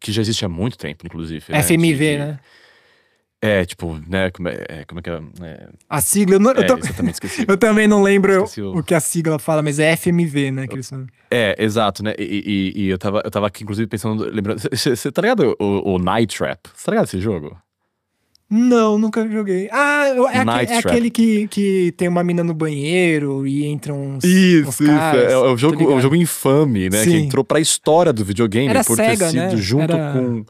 [0.00, 1.44] que já existe há muito tempo, inclusive.
[1.52, 1.62] Né?
[1.62, 2.40] FMV, de, né?
[3.40, 5.20] É, tipo, né, como é, é como é que é?
[5.42, 5.68] é...
[5.88, 6.78] A sigla, eu, não, é, eu,
[7.46, 8.78] eu, também não lembro o...
[8.78, 8.82] o...
[8.82, 10.66] que a sigla fala, mas é FMV, né?
[10.66, 10.90] Que eles
[11.30, 12.14] É, exato, né?
[12.18, 14.60] E, e, e, eu, tava, eu tava aqui, inclusive, pensando, lembrando.
[14.72, 16.58] Você tá ligado o, o Night Trap?
[16.74, 17.56] Você tá ligado esse jogo?
[18.50, 19.68] Não, nunca joguei.
[19.70, 24.24] Ah, é, é aquele que, que tem uma mina no banheiro e entram uns.
[24.24, 24.90] Isso, uns isso.
[24.90, 27.04] É, é, o jogo, é um jogo infame, né?
[27.04, 27.10] Sim.
[27.10, 29.56] Que entrou pra história do videogame Era por Sega, ter sido né?
[29.56, 30.12] junto Era...
[30.12, 30.44] com.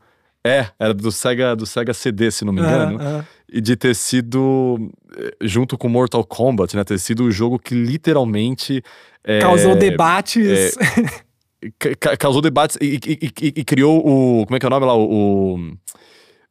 [0.45, 2.97] É, era do Sega, do Sega CD, se não me engano.
[2.97, 3.25] Uh -huh.
[3.51, 6.85] E de ter sido, eh, junto com Mortal Kombat, né?
[6.85, 8.83] Ter sido o jogo que literalmente.
[9.25, 10.77] É, Causou debates.
[10.77, 14.47] É, causou debates e, e, e, e, criou o.
[14.47, 14.97] Como é que é o nome lá?
[14.97, 15.59] o,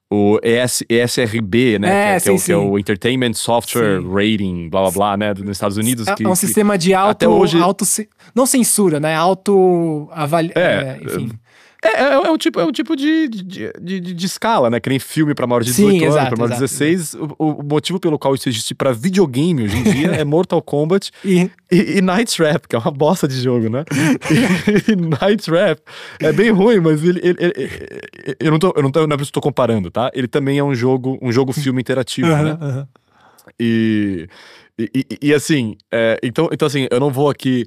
[0.10, 2.16] o ES, ESRB, né?
[2.16, 4.10] É, que, é, sim, que, é, o, que é, o, Entertainment Software sim.
[4.10, 5.34] Rating, blá blá blá, né?
[5.34, 6.08] Nos Estados Unidos.
[6.08, 7.60] É, que, é um que, sistema de auto, até hoje...
[7.60, 7.86] auto.
[8.34, 9.16] Não censura, né?
[9.16, 10.10] Auto.
[10.12, 10.52] Avali...
[10.56, 11.32] É, é enfim.
[11.88, 14.80] É, é, é, um tipo, é um tipo de, de, de, de escala, né?
[14.80, 17.14] Que nem filme pra maior de 18 Sim, anos, exato, pra maior de 16.
[17.14, 21.12] O, o, motivo pelo qual isso existe pra videogame hoje em dia é Mortal Kombat
[21.24, 21.50] e...
[21.70, 23.84] E, e Night Trap, que é uma bosta de jogo, né?
[24.32, 25.80] e, e Night Trap
[26.22, 27.20] é bem ruim, mas ele.
[27.22, 30.10] ele, ele, ele eu não tô, eu não tô, não é tô comparando, tá?
[30.14, 32.54] Ele também é um jogo, um jogo filme interativo, uh -huh, né?
[32.54, 32.88] Uh -huh.
[33.60, 34.30] E,
[34.80, 37.66] e, e, assim, é, então, então assim, eu não vou aqui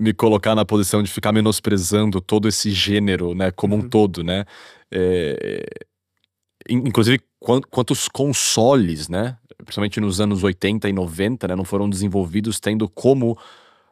[0.00, 3.88] me colocar na posição de ficar menosprezando todo esse gênero, né, como um uhum.
[3.88, 4.44] todo, né?
[4.90, 5.64] É,
[6.68, 7.20] inclusive,
[7.70, 13.38] quantos consoles, né, principalmente nos anos 80 e 90, né, não foram desenvolvidos tendo como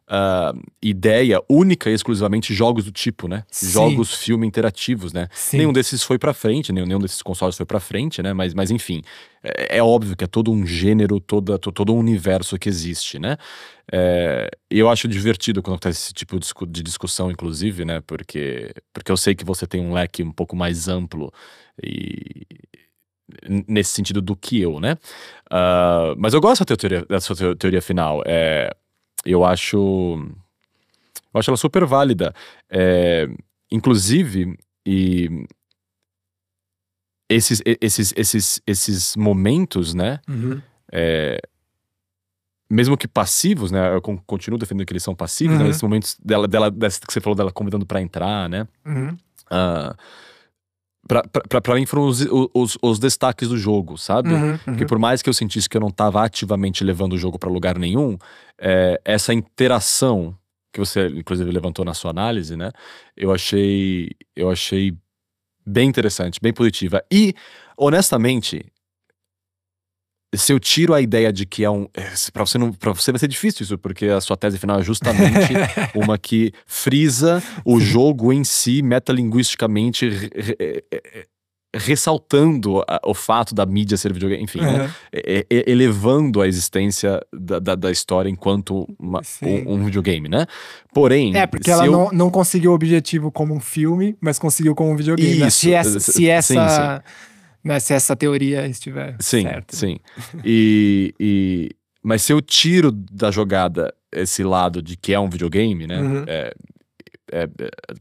[0.09, 3.45] uh, ideia única e exclusivamente jogos do tipo, né?
[3.51, 3.71] Sim.
[3.71, 5.29] Jogos filme interativos, né?
[5.33, 5.59] Sim.
[5.59, 8.33] Nenhum desses foi pra frente, nenhum, nenhum desses consoles foi pra frente, né?
[8.33, 9.03] Mas, mas enfim,
[9.43, 13.19] é, é óbvio que é todo um gênero, toda, to- todo um universo que existe,
[13.19, 13.37] né?
[13.93, 18.01] É, e eu acho divertido quando acontece esse tipo de discu- de discussão, inclusive, né?
[18.07, 21.33] Porque, porque eu sei que você tem um leque um pouco mais amplo
[21.83, 22.43] e
[23.67, 24.97] nesse sentido do que eu, né?
[25.51, 28.23] Ah, mas eu gosto da teoria, da sua teo- teoria final.
[28.27, 28.71] É,
[29.25, 29.77] eu acho.
[31.33, 32.33] Eu acho ela super válida.
[32.71, 33.29] É,
[33.71, 34.57] inclusive,
[34.87, 35.47] e
[37.29, 40.21] esses, esses, esses, esses momentos, né?
[40.29, 40.61] Uhum.
[40.93, 41.41] é,
[42.71, 43.95] mesmo que passivos, né?
[43.95, 45.65] Eu con- continuo defendendo que eles são passivos, né?
[45.65, 45.71] Uhum.
[45.71, 48.67] Esses momentos dela, dela, dessa que você falou dela convidando pra entrar, né?
[48.85, 49.17] Uhum.
[49.51, 49.95] Ah,
[51.07, 54.33] pra mim foram os, os, os destaques do jogo, sabe?
[54.33, 54.59] Uhum.
[54.59, 57.51] Porque por mais que eu sentisse que eu não estava ativamente levando o jogo para
[57.51, 58.17] lugar nenhum,
[58.59, 60.37] é, essa interação
[60.73, 62.71] que você inclusive levantou na sua análise, né?
[63.17, 64.97] Eu achei, eu achei
[65.65, 67.03] bem interessante, bem positiva.
[67.11, 67.35] E
[67.77, 68.65] honestamente,
[70.37, 71.87] se eu tiro a ideia de que é um,
[72.33, 75.53] para você não, você vai ser difícil isso, porque a sua tese final é justamente
[75.95, 80.57] uma que frisa o jogo em si metalinguisticamente re- re-
[80.93, 81.27] re-
[81.77, 84.85] ressaltando a- o fato da mídia ser videogame, enfim, né?
[84.85, 84.91] Uhum.
[85.13, 89.65] E- e- elevando a existência da, da, da história enquanto uma- Sim.
[89.67, 90.47] um, um videogame, né?
[90.93, 94.75] Porém, É, porque ela eu- não, não conseguiu o objetivo como um filme, mas conseguiu
[94.75, 95.35] como um videogame.
[95.37, 95.49] né?
[95.49, 97.03] Isso, Se essa, sim, se essa, sim.
[97.65, 99.75] Né, se essa teoria estiver Sim, certa.
[99.77, 99.97] sim.
[100.45, 101.71] E, e-
[102.03, 106.01] mas se eu tiro da jogada esse lado de que é um videogame, né?
[106.01, 106.25] Uhum.
[106.27, 106.55] é-
[107.33, 107.49] é- é,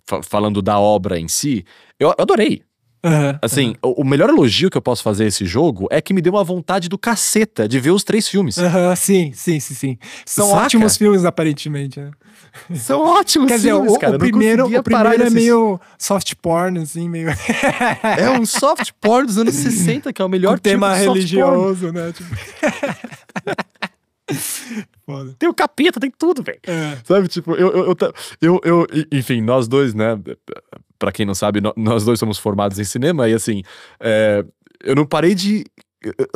[0.05, 1.65] fa- falando da obra em si,
[1.99, 2.61] eu eu adorei.
[3.05, 6.13] Aham, Assim, o, o melhor elogio que eu posso fazer a esse jogo é que
[6.13, 8.57] me deu uma vontade do caceta de ver os três filmes.
[8.57, 9.97] aham, sim, sim, sim, sim.
[10.25, 10.61] São Saca?
[10.65, 11.99] ótimos filmes, aparentemente.
[11.99, 12.11] né?
[12.75, 14.15] São ótimos Quer dizer, filmes, o, cara.
[14.15, 17.27] o primeiro, o primeiro é meio soft porn, assim, meio.
[18.17, 21.27] É um soft porn dos anos 60, que é o melhor com tema tipo de
[21.27, 21.51] soft porn.
[21.51, 22.13] religioso, né?
[22.13, 22.35] Tipo...
[25.05, 25.35] Foda.
[25.37, 26.59] Tem o capeta, tem tudo, velho.
[26.65, 26.97] É.
[27.03, 27.95] Sabe, tipo, eu, eu, eu,
[28.41, 30.19] eu, eu- enfim, nós dois, né?
[30.97, 33.61] Pra quem não sabe, nó- nós dois somos formados em cinema e assim,
[33.99, 34.43] é,
[34.83, 35.65] eu não parei de.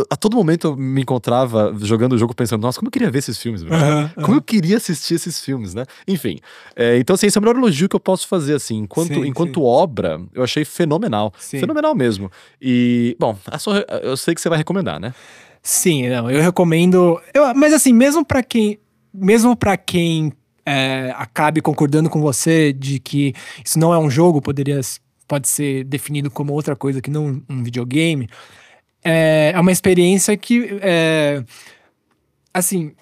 [0.09, 3.19] A todo momento eu me encontrava jogando o jogo pensando, nossa, como eu queria ver
[3.19, 3.75] esses filmes, velho.
[3.75, 5.83] Aham, Como eu queria assistir esses filmes, né?
[6.07, 6.39] Enfim.
[6.73, 8.77] é, então, assim, esse é o melhor elogio que eu posso fazer, assim.
[8.77, 11.33] Enquanto, Sim, enquanto obra, eu achei fenomenal.
[11.37, 11.59] Sim.
[11.59, 12.31] Fenomenal mesmo.
[12.61, 15.13] E, bom, a sua- eu sei que você vai recomendar, né?
[15.69, 17.19] Sim, não, eu recomendo.
[17.33, 18.79] eu- mas assim, mesmo pra quem,
[19.13, 20.31] mesmo para quem
[20.65, 23.33] é, acabe concordando com você de que
[23.65, 24.79] isso não é um jogo, poderia
[25.27, 28.29] pode ser definido como outra coisa que não um videogame,
[29.03, 31.43] é, é uma experiência que, é,
[32.53, 32.93] assim,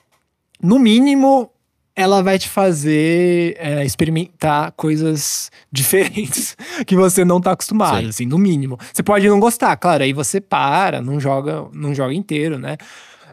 [0.62, 1.52] no mínimo
[1.96, 8.10] ela vai te fazer é, experimentar coisas diferentes que você não tá acostumado, Sim.
[8.10, 8.78] assim, no mínimo.
[8.94, 12.76] Você pode não gostar, claro, aí você para, não joga, não joga inteiro, né?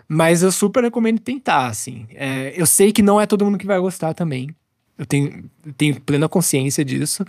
[0.08, 2.06] Mas eu super recomendo tentar, assim.
[2.14, 4.54] É, eu sei que não é todo mundo que vai gostar também.
[4.96, 7.24] Eu tenho, eu tenho plena consciência disso.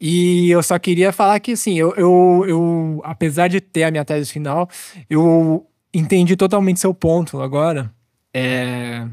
[0.00, 4.04] E eu só queria falar que, assim, eu, eu, eu, apesar de ter a minha
[4.04, 4.68] tese final,
[5.08, 7.92] eu entendi totalmente seu ponto agora.
[8.34, 9.06] É,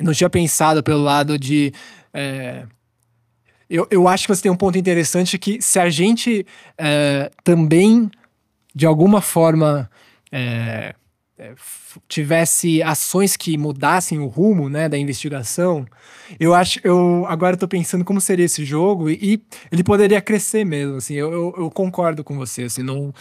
[0.00, 1.72] não tinha pensado pelo lado de.
[2.12, 2.66] é,
[3.68, 6.46] eu, eu acho que você tem um ponto interessante que se a gente
[6.78, 8.08] é, também,
[8.74, 9.90] de alguma forma,
[10.30, 10.94] é,
[11.36, 11.54] é,
[12.08, 15.84] tivesse ações que mudassem o rumo né, da investigação,
[16.38, 16.80] eu acho.
[16.84, 19.42] Eu agora estou pensando como seria esse jogo e, e
[19.72, 20.96] ele poderia crescer mesmo.
[20.96, 22.64] Assim, eu, eu, eu concordo com você.
[22.64, 23.12] Assim, não,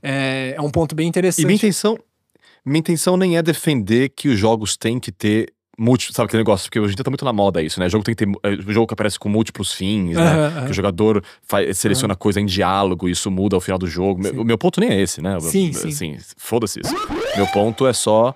[0.00, 1.42] é, é um ponto bem interessante.
[1.42, 1.98] E minha intenção,
[2.64, 5.52] minha intenção nem é defender que os jogos têm que ter
[5.82, 6.66] múltiplos, sabe aquele negócio?
[6.66, 7.86] Porque hoje em dia tá muito na moda isso, né?
[7.86, 10.64] O jogo tem que ter, é, o jogo que aparece com múltiplos fins, né?
[10.66, 14.20] Que o jogador faz, seleciona coisa em diálogo e isso muda ao final do jogo.
[14.20, 14.38] Meu- Sim.
[14.38, 15.38] O meu ponto nem é esse, né?
[15.40, 15.88] Sim, sim.
[15.88, 16.94] Assim, foda-se isso.
[17.36, 18.34] Meu ponto é só.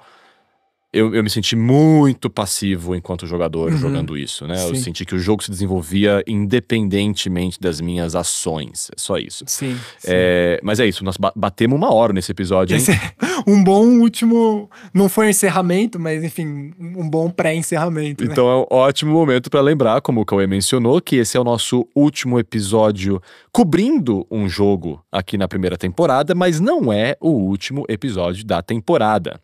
[0.95, 3.78] Eu, eu me senti muito passivo enquanto jogador Uhum.
[3.78, 4.55] jogando isso, né?
[4.55, 4.82] Eu Sim.
[4.82, 8.88] senti que o jogo se desenvolvia independentemente das minhas ações.
[8.97, 9.45] É só isso.
[9.47, 9.76] Sim.
[9.99, 10.09] sim.
[10.09, 12.78] É, mas é isso, nós ba- batemos uma hora nesse episódio, hein?
[12.82, 13.01] Esse é
[13.47, 14.70] um bom último.
[14.92, 18.24] Não foi um encerramento, mas enfim, um bom pré-encerramento.
[18.24, 18.30] né?
[18.30, 21.45] Então é um ótimo momento para lembrar, como o Cauê mencionou, que esse é o
[21.45, 23.20] nosso último episódio
[23.53, 29.40] cobrindo um jogo aqui na primeira temporada, mas não é o último episódio da temporada.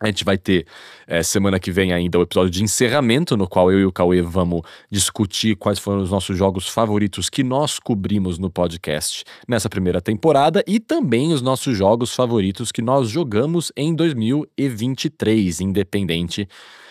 [0.00, 0.66] A gente vai ter
[1.06, 4.20] eh, semana que vem ainda o episódio de encerramento, no qual eu e o Cauê
[4.20, 10.02] vamos discutir quais foram os nossos jogos favoritos que nós cobrimos no podcast nessa primeira
[10.02, 16.46] temporada e também os nossos jogos favoritos que nós jogamos em 2023, independente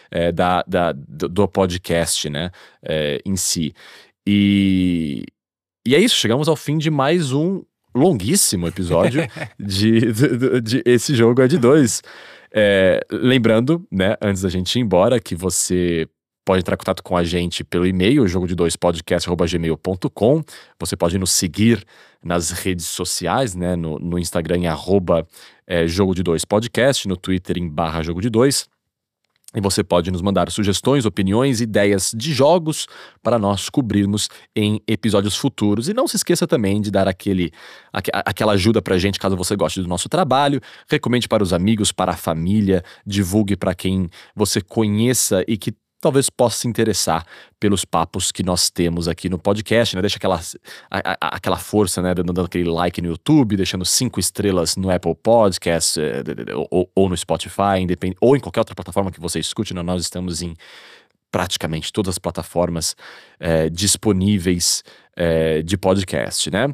[0.09, 2.49] é, da, da, do podcast, né,
[2.81, 3.71] é, em si.
[4.25, 5.25] E,
[5.87, 7.61] e é isso, chegamos ao fim de mais um
[7.93, 9.27] longuíssimo episódio
[9.59, 12.01] de, de, de, Esse Jogo é de Dois.
[12.57, 16.07] É, lembrando, né, antes da gente ir embora, que você
[16.45, 20.43] pode entrar em contato com a gente pelo e-mail, jogo de dois podcast.gmail.com.
[20.79, 21.83] Você pode nos seguir
[22.23, 23.75] nas redes sociais, né?
[23.75, 25.27] No, no Instagram em arroba
[25.67, 28.69] é, jogo de dois podcast, no Twitter em barra jogo de dois.
[29.55, 32.87] E você pode nos mandar sugestões, opiniões, ideias de jogos
[33.23, 35.87] para nós cobrirmos em episódios futuros.
[35.87, 37.51] E não se esqueça também de dar aquele,
[37.93, 40.59] aqu aquela ajuda para a gente caso você goste do nosso trabalho.
[40.89, 45.73] Recomende para os amigos, para a família, divulgue para quem você conheça e que
[46.05, 47.25] talvez possa se interessar
[47.59, 50.03] pelos papos que nós temos aqui no podcast, né?
[50.03, 50.39] Deixa aquela,
[50.91, 52.13] a, a, aquela força, né?
[52.13, 56.21] Dando, aquele like no YouTube, deixando cinco estrelas no Apple Podcast eh,
[56.69, 59.73] ou, ou, no Spotify, independ, ou em qualquer outra plataforma que você escute.
[59.73, 59.81] Né?
[59.81, 60.53] Nós estamos em
[61.31, 62.95] praticamente todas as plataformas
[63.39, 64.83] eh, disponíveis
[65.17, 66.67] eh, de podcast, né?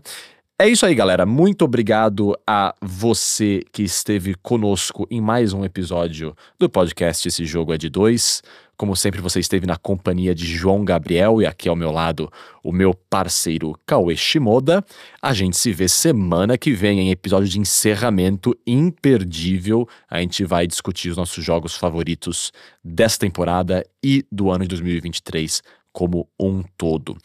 [0.59, 1.25] É isso aí, galera.
[1.25, 7.73] Muito obrigado a você que esteve conosco em mais um episódio do podcast Esse Jogo
[7.73, 8.43] é de Dois.
[8.81, 12.31] Como sempre, você esteve na companhia de João Gabriel e aqui ao meu lado
[12.63, 14.83] o meu parceiro Cauê Shimoda.
[15.21, 19.87] A gente se vê semana que vem em episódio de encerramento imperdível.
[20.09, 22.51] A gente vai discutir os nossos jogos favoritos
[22.83, 25.61] desta temporada e do ano de 2023
[25.93, 27.15] como um todo.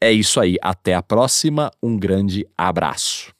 [0.00, 3.34] É isso aí, até a próxima, um grande abraço.